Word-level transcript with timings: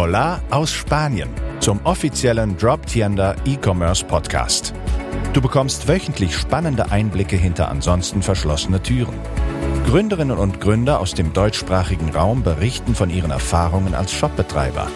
Hola 0.00 0.40
aus 0.50 0.70
Spanien 0.70 1.28
zum 1.58 1.80
offiziellen 1.82 2.56
Drop 2.56 2.86
Tienda 2.86 3.34
E-Commerce 3.44 4.04
Podcast. 4.04 4.72
Du 5.32 5.40
bekommst 5.40 5.88
wöchentlich 5.88 6.36
spannende 6.36 6.92
Einblicke 6.92 7.34
hinter 7.34 7.68
ansonsten 7.68 8.22
verschlossene 8.22 8.80
Türen. 8.80 9.16
Gründerinnen 9.86 10.38
und 10.38 10.60
Gründer 10.60 11.00
aus 11.00 11.14
dem 11.14 11.32
deutschsprachigen 11.32 12.10
Raum 12.10 12.44
berichten 12.44 12.94
von 12.94 13.10
ihren 13.10 13.32
Erfahrungen 13.32 13.96
als 13.96 14.12
Shopbetreiber. 14.12 14.86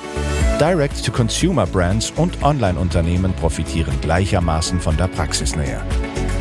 Direct-to-Consumer-Brands 0.61 2.13
und 2.15 2.41
Online-Unternehmen 2.45 3.33
profitieren 3.33 4.01
gleichermaßen 4.03 4.81
von 4.81 4.97
der 4.97 5.09
Praxisnähe. 5.09 5.81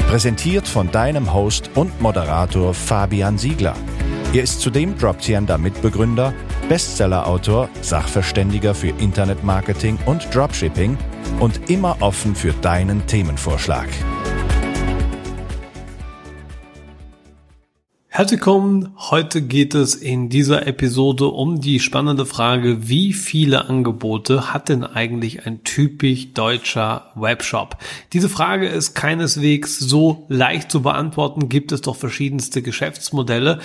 Präsentiert 0.07 0.67
von 0.67 0.91
deinem 0.91 1.33
Host 1.33 1.71
und 1.73 1.99
Moderator 1.99 2.75
Fabian 2.75 3.39
Siegler. 3.39 3.73
Er 4.33 4.43
ist 4.43 4.61
zudem 4.61 4.95
Droptiender 4.99 5.57
Mitbegründer, 5.57 6.31
Bestsellerautor, 6.71 7.67
Sachverständiger 7.81 8.73
für 8.73 8.93
Internetmarketing 8.97 9.99
und 10.05 10.33
Dropshipping 10.33 10.97
und 11.41 11.69
immer 11.69 11.97
offen 11.99 12.33
für 12.33 12.53
deinen 12.53 13.05
Themenvorschlag. 13.07 13.89
Herzlich 18.07 18.39
willkommen. 18.39 18.93
Heute 18.97 19.41
geht 19.41 19.73
es 19.73 19.95
in 19.95 20.29
dieser 20.29 20.67
Episode 20.67 21.27
um 21.27 21.59
die 21.59 21.79
spannende 21.79 22.25
Frage, 22.25 22.87
wie 22.87 23.13
viele 23.13 23.65
Angebote 23.65 24.53
hat 24.53 24.69
denn 24.69 24.83
eigentlich 24.83 25.45
ein 25.45 25.63
typisch 25.63 26.33
deutscher 26.33 27.11
Webshop? 27.15 27.77
Diese 28.13 28.29
Frage 28.29 28.67
ist 28.67 28.93
keineswegs 28.95 29.79
so 29.79 30.25
leicht 30.29 30.71
zu 30.71 30.81
beantworten, 30.81 31.49
gibt 31.49 31.71
es 31.71 31.81
doch 31.81 31.95
verschiedenste 31.95 32.61
Geschäftsmodelle, 32.61 33.59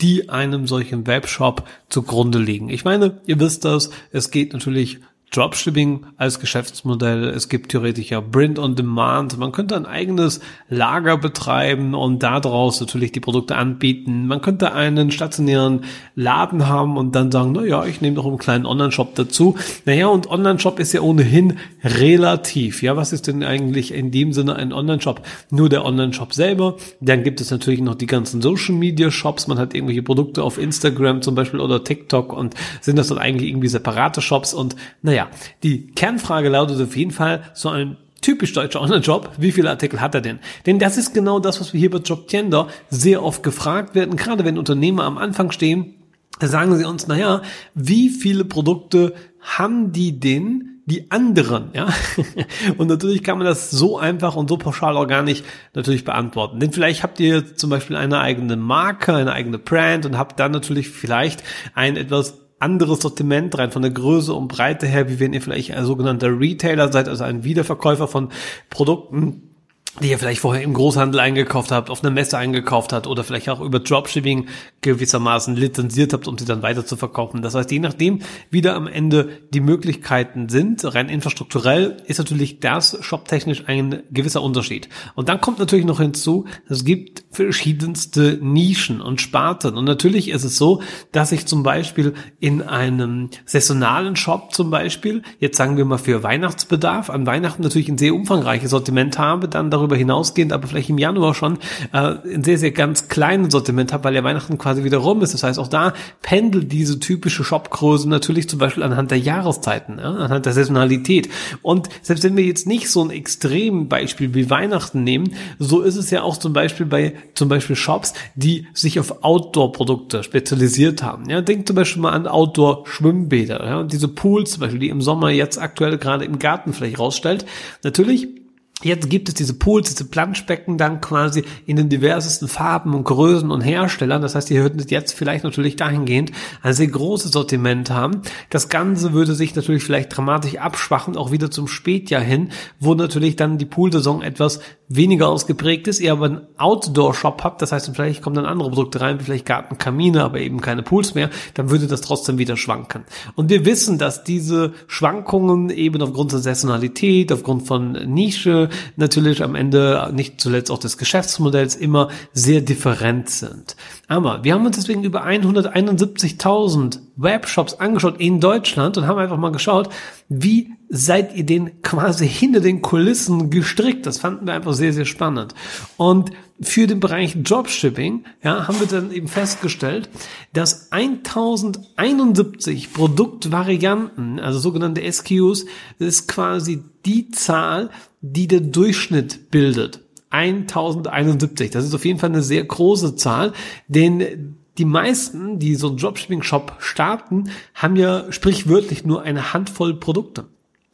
die 0.00 0.28
einem 0.28 0.66
solchen 0.66 1.06
Webshop 1.06 1.64
zugrunde 1.88 2.38
liegen. 2.38 2.68
Ich 2.70 2.84
meine, 2.84 3.20
ihr 3.26 3.38
wisst 3.40 3.64
das, 3.64 3.90
es 4.12 4.30
geht 4.30 4.52
natürlich 4.52 5.00
Dropshipping 5.30 6.06
als 6.16 6.40
Geschäftsmodell. 6.40 7.28
Es 7.28 7.48
gibt 7.48 7.70
theoretisch 7.70 8.10
ja 8.10 8.20
Print 8.20 8.58
on 8.58 8.74
Demand. 8.74 9.38
Man 9.38 9.52
könnte 9.52 9.76
ein 9.76 9.86
eigenes 9.86 10.40
Lager 10.68 11.16
betreiben 11.16 11.94
und 11.94 12.22
daraus 12.24 12.80
natürlich 12.80 13.12
die 13.12 13.20
Produkte 13.20 13.54
anbieten. 13.54 14.26
Man 14.26 14.40
könnte 14.40 14.72
einen 14.72 15.12
stationären 15.12 15.84
Laden 16.16 16.66
haben 16.66 16.96
und 16.96 17.14
dann 17.14 17.30
sagen, 17.30 17.52
na 17.52 17.64
ja, 17.64 17.84
ich 17.84 18.00
nehme 18.00 18.16
doch 18.16 18.26
einen 18.26 18.38
kleinen 18.38 18.66
Online-Shop 18.66 19.14
dazu. 19.14 19.56
Naja, 19.84 20.08
und 20.08 20.28
Online-Shop 20.28 20.80
ist 20.80 20.92
ja 20.92 21.00
ohnehin 21.00 21.58
relativ. 21.84 22.82
Ja, 22.82 22.96
was 22.96 23.12
ist 23.12 23.28
denn 23.28 23.44
eigentlich 23.44 23.94
in 23.94 24.10
dem 24.10 24.32
Sinne 24.32 24.56
ein 24.56 24.72
Online-Shop? 24.72 25.24
Nur 25.50 25.68
der 25.68 25.84
Online-Shop 25.84 26.34
selber. 26.34 26.76
Dann 27.00 27.22
gibt 27.22 27.40
es 27.40 27.52
natürlich 27.52 27.80
noch 27.80 27.94
die 27.94 28.06
ganzen 28.06 28.42
Social-Media-Shops. 28.42 29.46
Man 29.46 29.58
hat 29.58 29.74
irgendwelche 29.74 30.02
Produkte 30.02 30.42
auf 30.42 30.58
Instagram 30.58 31.22
zum 31.22 31.36
Beispiel 31.36 31.60
oder 31.60 31.84
TikTok 31.84 32.32
und 32.32 32.54
sind 32.80 32.96
das 32.96 33.08
dann 33.08 33.18
eigentlich 33.18 33.48
irgendwie 33.48 33.68
separate 33.68 34.20
Shops 34.20 34.54
und 34.54 34.74
naja, 35.02 35.19
naja, 35.20 35.30
die 35.62 35.88
Kernfrage 35.88 36.48
lautet 36.48 36.80
auf 36.80 36.96
jeden 36.96 37.10
Fall 37.10 37.42
so 37.54 37.68
ein 37.68 37.96
typisch 38.20 38.52
deutscher 38.52 38.80
Online-Job, 38.80 39.30
wie 39.38 39.52
viele 39.52 39.70
Artikel 39.70 40.00
hat 40.00 40.14
er 40.14 40.20
denn? 40.20 40.38
Denn 40.66 40.78
das 40.78 40.96
ist 40.98 41.14
genau 41.14 41.38
das, 41.40 41.60
was 41.60 41.72
wir 41.72 41.80
hier 41.80 41.90
bei 41.90 41.98
Jobtender 41.98 42.68
sehr 42.90 43.22
oft 43.22 43.42
gefragt 43.42 43.94
werden, 43.94 44.16
gerade 44.16 44.44
wenn 44.44 44.58
Unternehmer 44.58 45.04
am 45.04 45.18
Anfang 45.18 45.52
stehen, 45.52 45.94
sagen 46.40 46.76
sie 46.76 46.84
uns, 46.84 47.06
naja, 47.06 47.42
wie 47.74 48.08
viele 48.08 48.44
Produkte 48.44 49.14
haben 49.40 49.92
die 49.92 50.20
denn, 50.20 50.82
die 50.86 51.10
anderen, 51.10 51.70
ja. 51.72 51.88
Und 52.78 52.88
natürlich 52.88 53.22
kann 53.22 53.38
man 53.38 53.46
das 53.46 53.70
so 53.70 53.98
einfach 53.98 54.34
und 54.34 54.48
so 54.48 54.56
pauschal 54.56 54.96
auch 54.96 55.06
gar 55.06 55.22
nicht 55.22 55.44
natürlich 55.72 56.04
beantworten. 56.04 56.58
Denn 56.58 56.72
vielleicht 56.72 57.02
habt 57.02 57.20
ihr 57.20 57.56
zum 57.56 57.70
Beispiel 57.70 57.96
eine 57.96 58.18
eigene 58.18 58.56
Marke, 58.56 59.14
eine 59.14 59.32
eigene 59.32 59.58
Brand 59.58 60.04
und 60.04 60.18
habt 60.18 60.40
dann 60.40 60.50
natürlich 60.50 60.88
vielleicht 60.88 61.44
ein 61.74 61.96
etwas 61.96 62.39
anderes 62.60 63.00
Sortiment 63.00 63.56
rein 63.58 63.72
von 63.72 63.82
der 63.82 63.90
Größe 63.90 64.32
und 64.32 64.48
Breite 64.48 64.86
her, 64.86 65.08
wie 65.08 65.18
wenn 65.18 65.32
ihr 65.32 65.42
vielleicht 65.42 65.72
ein 65.72 65.84
sogenannter 65.84 66.38
Retailer 66.38 66.92
seid, 66.92 67.08
also 67.08 67.24
ein 67.24 67.42
Wiederverkäufer 67.42 68.06
von 68.06 68.28
Produkten 68.68 69.49
die 69.98 70.10
ihr 70.10 70.18
vielleicht 70.18 70.40
vorher 70.40 70.62
im 70.62 70.72
Großhandel 70.72 71.20
eingekauft 71.20 71.72
habt, 71.72 71.90
auf 71.90 72.02
einer 72.02 72.12
Messe 72.12 72.38
eingekauft 72.38 72.92
habt 72.92 73.06
oder 73.06 73.24
vielleicht 73.24 73.48
auch 73.48 73.60
über 73.60 73.80
Dropshipping 73.80 74.46
gewissermaßen 74.82 75.56
lizenziert 75.56 76.12
habt, 76.12 76.28
um 76.28 76.38
sie 76.38 76.44
dann 76.44 76.62
weiter 76.62 76.86
zu 76.86 76.96
verkaufen. 76.96 77.42
Das 77.42 77.54
heißt, 77.54 77.70
je 77.70 77.80
nachdem, 77.80 78.20
wie 78.50 78.60
da 78.60 78.76
am 78.76 78.86
Ende 78.86 79.28
die 79.52 79.60
Möglichkeiten 79.60 80.48
sind, 80.48 80.84
rein 80.94 81.08
infrastrukturell, 81.08 81.96
ist 82.06 82.18
natürlich 82.18 82.60
das 82.60 82.98
shoptechnisch 83.00 83.64
ein 83.66 84.04
gewisser 84.10 84.42
Unterschied. 84.42 84.88
Und 85.16 85.28
dann 85.28 85.40
kommt 85.40 85.58
natürlich 85.58 85.84
noch 85.84 86.00
hinzu, 86.00 86.46
es 86.68 86.84
gibt 86.84 87.24
verschiedenste 87.32 88.38
Nischen 88.40 89.00
und 89.00 89.20
Sparten. 89.20 89.76
Und 89.76 89.84
natürlich 89.84 90.30
ist 90.30 90.44
es 90.44 90.56
so, 90.56 90.82
dass 91.10 91.32
ich 91.32 91.46
zum 91.46 91.62
Beispiel 91.62 92.14
in 92.38 92.62
einem 92.62 93.30
saisonalen 93.44 94.14
Shop 94.14 94.54
zum 94.54 94.70
Beispiel, 94.70 95.22
jetzt 95.40 95.56
sagen 95.56 95.76
wir 95.76 95.84
mal 95.84 95.98
für 95.98 96.22
Weihnachtsbedarf, 96.22 97.10
an 97.10 97.26
Weihnachten 97.26 97.62
natürlich 97.62 97.88
ein 97.88 97.98
sehr 97.98 98.14
umfangreiches 98.14 98.70
Sortiment 98.70 99.18
habe, 99.18 99.48
dann 99.48 99.70
darüber 99.80 99.96
hinausgehend, 99.96 100.52
aber 100.52 100.68
vielleicht 100.68 100.90
im 100.90 100.98
Januar 100.98 101.34
schon 101.34 101.58
äh, 101.92 102.14
ein 102.32 102.44
sehr, 102.44 102.58
sehr 102.58 102.70
ganz 102.70 103.08
kleines 103.08 103.52
Sortiment 103.52 103.92
habe, 103.92 104.04
weil 104.04 104.14
ja 104.14 104.24
Weihnachten 104.24 104.58
quasi 104.58 104.84
wieder 104.84 104.98
rum 104.98 105.22
ist. 105.22 105.34
Das 105.34 105.42
heißt, 105.42 105.58
auch 105.58 105.68
da 105.68 105.92
pendelt 106.22 106.70
diese 106.72 107.00
typische 107.00 107.44
Shopgröße 107.44 108.08
natürlich 108.08 108.48
zum 108.48 108.58
Beispiel 108.58 108.82
anhand 108.82 109.10
der 109.10 109.18
Jahreszeiten, 109.18 109.98
ja, 109.98 110.10
anhand 110.10 110.46
der 110.46 110.52
Saisonalität. 110.52 111.28
Und 111.62 111.88
selbst 112.02 112.24
wenn 112.24 112.36
wir 112.36 112.44
jetzt 112.44 112.66
nicht 112.66 112.90
so 112.90 113.02
ein 113.02 113.10
extrem 113.10 113.88
Beispiel 113.88 114.34
wie 114.34 114.50
Weihnachten 114.50 115.04
nehmen, 115.04 115.34
so 115.58 115.80
ist 115.80 115.96
es 115.96 116.10
ja 116.10 116.22
auch 116.22 116.36
zum 116.36 116.52
Beispiel 116.52 116.86
bei 116.86 117.14
zum 117.34 117.48
Beispiel 117.48 117.76
Shops, 117.76 118.14
die 118.34 118.66
sich 118.74 119.00
auf 119.00 119.22
Outdoor-Produkte 119.22 120.22
spezialisiert 120.22 121.02
haben. 121.02 121.28
Ja, 121.28 121.40
denkt 121.40 121.68
zum 121.68 121.76
Beispiel 121.76 122.02
mal 122.02 122.12
an 122.12 122.26
Outdoor-Schwimmbäder, 122.26 123.64
ja, 123.64 123.80
und 123.80 123.92
diese 123.92 124.08
Pools 124.08 124.52
zum 124.52 124.60
Beispiel, 124.60 124.80
die 124.80 124.88
im 124.88 125.00
Sommer 125.00 125.30
jetzt 125.30 125.58
aktuell 125.58 125.98
gerade 125.98 126.24
im 126.24 126.38
Garten 126.38 126.72
vielleicht 126.72 126.98
rausstellt. 126.98 127.46
Natürlich 127.82 128.39
Jetzt 128.82 129.10
gibt 129.10 129.28
es 129.28 129.34
diese 129.34 129.54
Pools, 129.54 129.90
diese 129.90 130.06
Planschbecken 130.06 130.78
dann 130.78 131.00
quasi 131.00 131.44
in 131.66 131.76
den 131.76 131.88
diversesten 131.90 132.48
Farben 132.48 132.94
und 132.94 133.04
Größen 133.04 133.50
und 133.50 133.60
Herstellern. 133.60 134.22
Das 134.22 134.34
heißt, 134.34 134.50
ihr 134.50 134.62
würdet 134.62 134.90
jetzt 134.90 135.12
vielleicht 135.12 135.44
natürlich 135.44 135.76
dahingehend 135.76 136.32
ein 136.62 136.72
sehr 136.72 136.86
großes 136.86 137.32
Sortiment 137.32 137.90
haben. 137.90 138.22
Das 138.48 138.70
Ganze 138.70 139.12
würde 139.12 139.34
sich 139.34 139.54
natürlich 139.54 139.84
vielleicht 139.84 140.16
dramatisch 140.16 140.56
abschwachen, 140.56 141.16
auch 141.16 141.30
wieder 141.30 141.50
zum 141.50 141.68
Spätjahr 141.68 142.22
hin, 142.22 142.50
wo 142.78 142.94
natürlich 142.94 143.36
dann 143.36 143.58
die 143.58 143.66
Poolsaison 143.66 144.22
etwas 144.22 144.60
weniger 144.92 145.28
ausgeprägt 145.28 145.86
ist, 145.86 146.00
ihr 146.00 146.10
aber 146.10 146.26
einen 146.26 146.40
Outdoor-Shop 146.56 147.44
habt, 147.44 147.62
das 147.62 147.70
heißt, 147.70 147.92
vielleicht 147.94 148.22
kommen 148.22 148.34
dann 148.34 148.44
andere 148.44 148.70
Produkte 148.70 149.00
rein, 149.00 149.20
vielleicht 149.20 149.46
Gartenkamine, 149.46 150.24
aber 150.24 150.40
eben 150.40 150.60
keine 150.60 150.82
Pools 150.82 151.14
mehr, 151.14 151.30
dann 151.54 151.70
würde 151.70 151.86
das 151.86 152.00
trotzdem 152.00 152.38
wieder 152.38 152.56
schwanken. 152.56 153.04
Und 153.36 153.50
wir 153.50 153.64
wissen, 153.64 153.98
dass 153.98 154.24
diese 154.24 154.72
Schwankungen 154.88 155.70
eben 155.70 156.02
aufgrund 156.02 156.32
der 156.32 156.40
Saisonalität, 156.40 157.30
aufgrund 157.32 157.68
von 157.68 157.92
Nische, 157.92 158.68
natürlich 158.96 159.42
am 159.42 159.54
Ende 159.54 160.10
nicht 160.12 160.40
zuletzt 160.40 160.70
auch 160.70 160.78
des 160.78 160.98
Geschäftsmodells 160.98 161.76
immer 161.76 162.08
sehr 162.32 162.60
different 162.60 163.30
sind. 163.30 163.76
Aber 164.08 164.44
wir 164.44 164.54
haben 164.54 164.66
uns 164.66 164.76
deswegen 164.76 165.04
über 165.04 165.26
171.000 165.26 166.98
Webshops 167.16 167.74
angeschaut 167.74 168.20
in 168.20 168.40
Deutschland 168.40 168.96
und 168.96 169.06
haben 169.06 169.18
einfach 169.18 169.36
mal 169.36 169.52
geschaut, 169.52 169.88
wie 170.28 170.72
seid 170.88 171.36
ihr 171.36 171.44
denn 171.44 171.82
quasi 171.82 172.28
hinter 172.28 172.60
den 172.60 172.82
Kulissen 172.82 173.50
gestrickt? 173.50 174.06
Das 174.06 174.18
fanden 174.18 174.46
wir 174.46 174.54
einfach 174.54 174.74
sehr, 174.74 174.92
sehr 174.92 175.04
spannend. 175.04 175.54
Und 175.96 176.30
für 176.62 176.86
den 176.86 177.00
Bereich 177.00 177.36
Dropshipping, 177.42 178.24
ja, 178.42 178.68
haben 178.68 178.80
wir 178.80 178.86
dann 178.86 179.12
eben 179.12 179.28
festgestellt, 179.28 180.10
dass 180.52 180.92
1071 180.92 182.92
Produktvarianten, 182.92 184.38
also 184.38 184.58
sogenannte 184.58 185.00
SKUs, 185.10 185.64
ist 185.98 186.28
quasi 186.28 186.82
die 187.06 187.30
Zahl, 187.30 187.90
die 188.20 188.46
der 188.46 188.60
Durchschnitt 188.60 189.50
bildet. 189.50 190.00
1071. 190.30 191.70
Das 191.70 191.84
ist 191.84 191.94
auf 191.94 192.04
jeden 192.04 192.18
Fall 192.18 192.30
eine 192.30 192.42
sehr 192.42 192.64
große 192.64 193.16
Zahl, 193.16 193.52
denn 193.88 194.56
die 194.78 194.84
meisten, 194.84 195.58
die 195.58 195.74
so 195.74 195.88
einen 195.88 195.96
Dropshipping-Shop 195.96 196.76
starten, 196.78 197.50
haben 197.74 197.96
ja 197.96 198.30
sprichwörtlich 198.30 199.04
nur 199.04 199.22
eine 199.22 199.52
Handvoll 199.52 199.94
Produkte. 199.94 200.46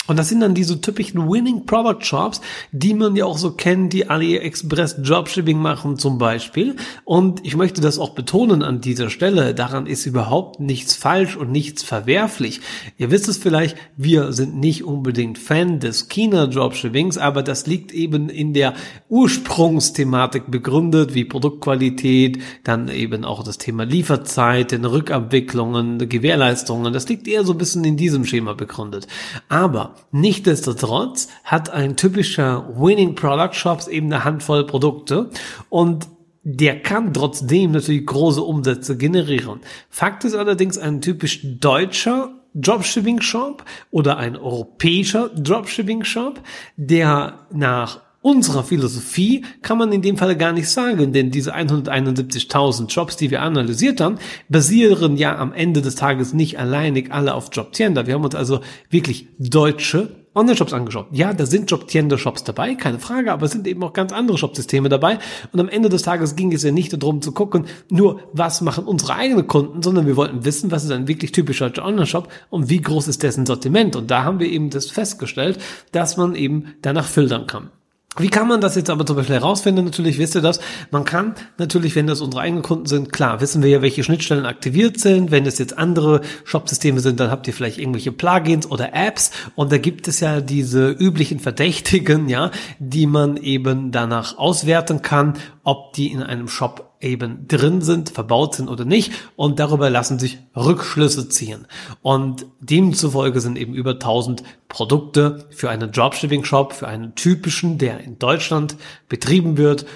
Und 0.07 0.19
das 0.19 0.29
sind 0.29 0.41
dann 0.41 0.55
diese 0.55 0.81
typischen 0.81 1.29
Winning 1.29 1.67
Product 1.67 2.03
Shops, 2.05 2.41
die 2.73 2.95
man 2.95 3.17
ja 3.17 3.25
auch 3.25 3.39
so 3.39 3.53
kennt, 3.53 3.93
die 3.93 4.09
AliExpress 4.09 5.03
Dropshipping 5.03 5.59
machen 5.59 5.99
zum 5.99 6.19
Beispiel. 6.19 6.77
Und 7.05 7.45
ich 7.45 7.57
möchte 7.57 7.81
das 7.81 7.99
auch 7.99 8.11
betonen 8.11 8.63
an 8.63 8.81
dieser 8.81 9.11
Stelle. 9.11 9.55
Daran 9.55 9.87
ist 9.87 10.07
überhaupt 10.07 10.61
nichts 10.61 10.95
falsch 10.95 11.37
und 11.37 11.51
nichts 11.51 11.83
verwerflich. 11.83 12.61
Ihr 12.99 13.11
wisst 13.11 13.29
es 13.29 13.39
vielleicht, 13.39 13.77
wir 13.97 14.33
sind 14.33 14.57
nicht 14.57 14.85
unbedingt 14.85 15.39
Fan 15.39 15.81
des 15.81 16.09
China 16.09 16.47
Dropshippings, 16.47 17.19
aber 17.19 17.43
das 17.43 17.67
liegt 17.67 17.93
eben 17.93 18.29
in 18.29 18.55
der 18.55 18.75
Ursprungsthematik 19.09 20.51
begründet, 20.51 21.15
wie 21.15 21.25
Produktqualität, 21.25 22.39
dann 22.65 22.89
eben 22.89 23.25
auch 23.25 23.43
das 23.43 23.59
Thema 23.59 23.85
Lieferzeiten, 23.85 24.85
Rückabwicklungen, 24.85 26.09
Gewährleistungen. 26.09 26.93
Das 26.93 27.09
liegt 27.09 27.27
eher 27.27 27.45
so 27.45 27.53
ein 27.53 27.59
bisschen 27.59 27.85
in 27.85 27.97
diesem 27.97 28.25
Schema 28.25 28.55
begründet. 28.55 29.07
Aber 29.49 29.96
Nichtsdestotrotz 30.13 31.29
hat 31.45 31.71
ein 31.71 31.97
typischer 31.97 32.69
Winning 32.77 33.15
Product 33.15 33.55
Shops 33.55 33.89
eben 33.89 34.13
eine 34.13 34.25
Handvoll 34.25 34.67
Produkte 34.67 35.31
und 35.69 36.09
der 36.43 36.81
kann 36.81 37.13
trotzdem 37.13 37.73
natürlich 37.73 38.07
große 38.07 38.43
Umsätze 38.43 38.97
generieren. 38.97 39.61
Fakt 39.91 40.25
ist 40.25 40.35
allerdings, 40.35 40.79
ein 40.79 41.01
typisch 41.01 41.41
deutscher 41.43 42.31
Dropshipping-Shop 42.55 43.65
oder 43.91 44.17
ein 44.17 44.37
europäischer 44.37 45.29
Dropshipping-Shop, 45.31 46.41
der 46.77 47.47
nach 47.53 48.01
unserer 48.27 48.65
Philosophie 48.65 49.45
kann 49.63 49.79
man 49.79 49.93
in 49.93 50.03
dem 50.03 50.17
Fall 50.17 50.35
gar 50.35 50.51
nicht 50.51 50.69
sagen, 50.69 51.13
denn 51.13 51.31
diese 51.31 51.55
171.000 51.55 52.89
Jobs, 52.89 53.17
die 53.17 53.31
wir 53.31 53.41
analysiert 53.41 54.01
haben, 54.01 54.19
basieren 54.49 55.17
ja 55.17 55.39
am 55.39 55.53
Ende 55.53 55.81
des 55.81 55.95
Tages 55.95 56.35
nicht 56.35 56.59
alleinig 56.59 57.13
alle 57.13 57.35
auf 57.35 57.51
Jobtiender. 57.53 58.09
Wir 58.09 58.15
haben 58.15 58.25
uns 58.25 58.35
also 58.35 58.63
wirklich 58.91 59.29
deutsche 59.39 60.27
Online-Shops 60.35 60.73
angeschaut. 60.73 61.07
Ja, 61.13 61.35
da 61.35 61.47
sind 61.47 61.71
Jobtiender-Shops 61.71 62.43
dabei, 62.43 62.75
keine 62.75 62.99
Frage, 62.99 63.33
aber 63.33 63.47
es 63.47 63.53
sind 63.53 63.65
eben 63.69 63.85
auch 63.85 63.93
ganz 63.93 64.13
andere 64.13 64.37
Shopsysteme 64.37 64.89
dabei. 64.89 65.21
Und 65.53 65.61
am 65.61 65.69
Ende 65.69 65.89
des 65.89 66.03
Tages 66.03 66.35
ging 66.35 66.53
es 66.53 66.65
ja 66.65 66.73
nicht 66.73 67.01
darum 67.01 67.23
zu 67.23 67.31
gucken, 67.31 67.67
nur 67.91 68.23
was 68.33 68.61
machen 68.61 68.87
unsere 68.87 69.15
eigenen 69.15 69.47
Kunden, 69.47 69.85
sondern 69.85 70.09
wir 70.09 70.17
wollten 70.17 70.45
wissen, 70.45 70.73
was 70.73 70.83
ist 70.83 70.91
ein 70.91 71.07
wirklich 71.07 71.31
typischer 71.31 71.73
Online-Shop 71.81 72.29
und 72.51 72.71
wie 72.71 72.81
groß 72.81 73.07
ist 73.07 73.23
dessen 73.23 73.47
Sortiment. 73.47 73.95
Und 73.95 74.11
da 74.11 74.25
haben 74.25 74.41
wir 74.41 74.49
eben 74.49 74.69
das 74.69 74.91
festgestellt, 74.91 75.61
dass 75.93 76.17
man 76.17 76.35
eben 76.35 76.75
danach 76.83 77.07
filtern 77.07 77.47
kann. 77.47 77.71
Wie 78.19 78.29
kann 78.29 78.49
man 78.49 78.61
das 78.61 78.77
jetzt 78.77 78.89
aber 78.89 79.05
zum 79.05 79.17
Beispiel 79.17 79.37
herausfinden? 79.37 79.85
Natürlich 79.85 80.19
wisst 80.19 80.35
ihr 80.35 80.41
das. 80.41 80.61
Man 80.91 81.05
kann 81.05 81.35
natürlich, 81.59 81.95
wenn 81.97 82.07
das 82.07 82.21
unsere 82.21 82.43
eigenen 82.43 82.63
Kunden 82.63 82.87
sind, 82.87 83.13
klar, 83.13 83.41
wissen 83.41 83.63
wir 83.63 83.69
ja, 83.69 83.83
welche 83.83 84.03
Schnittstellen 84.05 84.47
aktiviert 84.47 84.99
sind. 84.99 85.31
Wenn 85.31 85.45
es 85.45 85.59
jetzt 85.59 85.77
andere 85.77 86.23
Shop-Systeme 86.45 87.01
sind, 87.01 87.21
dann 87.21 87.31
habt 87.31 87.47
ihr 87.47 87.53
vielleicht 87.53 87.79
irgendwelche 87.79 88.13
Plugins 88.13 88.71
oder 88.71 88.95
Apps. 88.95 89.31
Und 89.55 89.71
da 89.71 89.79
gibt 89.79 90.09
es 90.09 90.21
ja 90.21 90.41
diese 90.41 90.91
üblichen 90.91 91.41
Verdächtigen, 91.41 92.29
ja, 92.29 92.51
die 92.79 93.07
man 93.07 93.37
eben 93.37 93.93
danach 93.93 94.39
auswerten 94.39 95.03
kann, 95.03 95.35
ob 95.67 95.95
die 95.95 96.13
in 96.13 96.23
einem 96.23 96.47
Shop 96.47 96.93
eben 97.01 97.49
drin 97.49 97.81
sind, 97.83 98.11
verbaut 98.11 98.55
sind 98.55 98.69
oder 98.69 98.85
nicht. 98.85 99.13
Und 99.35 99.59
darüber 99.59 99.91
lassen 99.91 100.21
sich 100.21 100.39
Rückschlüsse 100.55 101.29
ziehen. 101.29 101.67
Und 102.03 102.47
demzufolge 102.61 103.41
sind 103.41 103.59
eben 103.59 103.75
über 103.75 103.91
1000 103.93 104.45
Produkte 104.69 105.45
für 105.51 105.69
einen 105.69 105.91
Dropshipping-Shop, 105.91 106.73
für 106.73 106.87
einen 106.87 107.17
typischen, 107.17 107.79
der 107.79 107.99
in 107.99 108.17
Deutschland 108.21 108.77
betrieben 109.09 109.57
wird, 109.57 109.87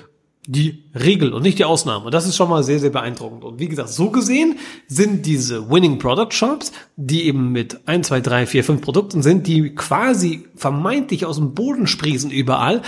die 0.44 0.82
Regel 0.92 1.32
und 1.32 1.42
nicht 1.42 1.60
die 1.60 1.64
Ausnahme. 1.64 2.10
Das 2.10 2.26
ist 2.26 2.34
schon 2.34 2.50
mal 2.50 2.64
sehr, 2.64 2.80
sehr 2.80 2.90
beeindruckend. 2.90 3.44
Und 3.44 3.60
wie 3.60 3.68
gesagt, 3.68 3.90
so 3.90 4.10
gesehen 4.10 4.58
sind 4.88 5.24
diese 5.24 5.70
Winning 5.70 6.00
Product 6.00 6.32
Shops, 6.32 6.72
die 6.96 7.26
eben 7.26 7.52
mit 7.52 7.86
1, 7.86 8.08
2, 8.08 8.20
3, 8.20 8.46
4, 8.46 8.64
5 8.64 8.80
Produkten 8.80 9.22
sind, 9.22 9.46
die 9.46 9.72
quasi 9.76 10.48
vermeintlich 10.56 11.26
aus 11.26 11.36
dem 11.36 11.54
Boden 11.54 11.86
sprießen 11.86 12.32
überall, 12.32 12.82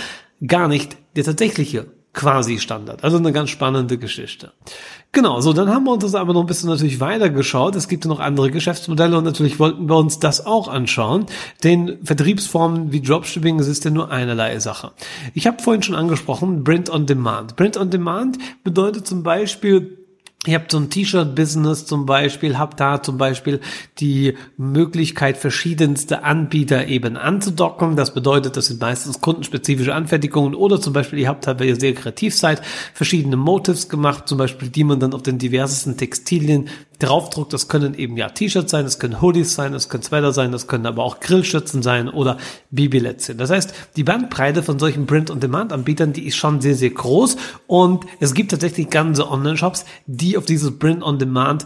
gar 0.45 0.67
nicht 0.67 0.97
der 1.15 1.23
tatsächliche 1.23 1.85
quasi 2.13 2.59
Standard. 2.59 3.03
Also 3.03 3.17
eine 3.17 3.33
ganz 3.33 3.49
spannende 3.49 3.97
Geschichte. 3.97 4.51
Genau, 5.11 5.41
so 5.41 5.53
dann 5.53 5.69
haben 5.69 5.83
wir 5.85 5.91
uns 5.91 6.03
das 6.03 6.15
aber 6.15 6.33
noch 6.33 6.41
ein 6.41 6.47
bisschen 6.47 6.69
natürlich 6.69 6.99
weitergeschaut. 6.99 7.75
Es 7.75 7.87
gibt 7.87 8.05
ja 8.05 8.09
noch 8.09 8.19
andere 8.19 8.51
Geschäftsmodelle 8.51 9.17
und 9.17 9.23
natürlich 9.23 9.59
wollten 9.59 9.87
wir 9.87 9.97
uns 9.97 10.19
das 10.19 10.45
auch 10.45 10.67
anschauen. 10.67 11.25
Denn 11.63 11.97
Vertriebsformen 12.03 12.91
wie 12.91 13.01
Dropshipping 13.01 13.59
ist 13.59 13.83
ja 13.83 13.91
nur 13.91 14.11
einerlei 14.11 14.59
Sache. 14.59 14.91
Ich 15.33 15.47
habe 15.47 15.61
vorhin 15.61 15.83
schon 15.83 15.95
angesprochen, 15.95 16.63
Print 16.63 16.89
on 16.89 17.05
Demand. 17.05 17.55
Print 17.55 17.77
on 17.77 17.89
Demand 17.89 18.37
bedeutet 18.63 19.07
zum 19.07 19.23
Beispiel, 19.23 20.02
Ihr 20.45 20.55
habt 20.55 20.71
so 20.71 20.77
ein 20.77 20.89
T-Shirt-Business 20.89 21.85
zum 21.85 22.05
Beispiel, 22.05 22.57
habt 22.57 22.77
da 22.81 23.01
zum 23.01 23.17
Beispiel 23.17 23.61
die 23.99 24.35
Möglichkeit, 24.57 25.37
verschiedenste 25.37 26.23
Anbieter 26.23 26.87
eben 26.87 27.15
anzudocken. 27.15 27.95
Das 27.95 28.13
bedeutet, 28.13 28.57
das 28.57 28.65
sind 28.65 28.81
meistens 28.81 29.21
kundenspezifische 29.21 29.95
Anfertigungen 29.95 30.53
oder 30.53 30.81
zum 30.81 30.91
Beispiel, 30.91 31.19
ihr 31.19 31.29
habt 31.29 31.47
halt, 31.47 31.61
weil 31.61 31.67
ihr 31.67 31.79
sehr 31.79 31.93
kreativ 31.93 32.35
seid, 32.35 32.61
verschiedene 32.93 33.37
Motives 33.37 33.87
gemacht, 33.87 34.27
zum 34.27 34.37
Beispiel, 34.37 34.67
die 34.67 34.83
man 34.83 34.99
dann 34.99 35.13
auf 35.13 35.23
den 35.23 35.37
diversesten 35.37 35.95
Textilien 35.95 36.67
draufdruckt. 36.99 37.53
Das 37.53 37.67
können 37.67 37.93
eben 37.93 38.17
ja 38.17 38.29
T-Shirts 38.29 38.71
sein, 38.71 38.85
das 38.85 38.99
können 38.99 39.21
Hoodies 39.21 39.55
sein, 39.55 39.73
das 39.73 39.89
können 39.89 40.03
Sweater 40.03 40.31
sein, 40.31 40.51
das 40.51 40.67
können 40.67 40.85
aber 40.85 41.03
auch 41.03 41.19
Grillschützen 41.19 41.81
sein 41.81 42.09
oder 42.09 42.37
Babylätzchen. 42.71 43.37
Das 43.37 43.49
heißt, 43.49 43.73
die 43.95 44.03
Bandbreite 44.03 44.63
von 44.63 44.79
solchen 44.79 45.05
Print-on-Demand-Anbietern, 45.05 46.13
die 46.13 46.27
ist 46.27 46.35
schon 46.35 46.61
sehr, 46.61 46.75
sehr 46.75 46.91
groß 46.91 47.37
und 47.67 48.05
es 48.19 48.33
gibt 48.33 48.51
tatsächlich 48.51 48.89
ganze 48.89 49.29
Online-Shops, 49.29 49.85
die 50.05 50.37
auf 50.37 50.45
dieses 50.45 50.77
Print-on-Demand 50.77 51.65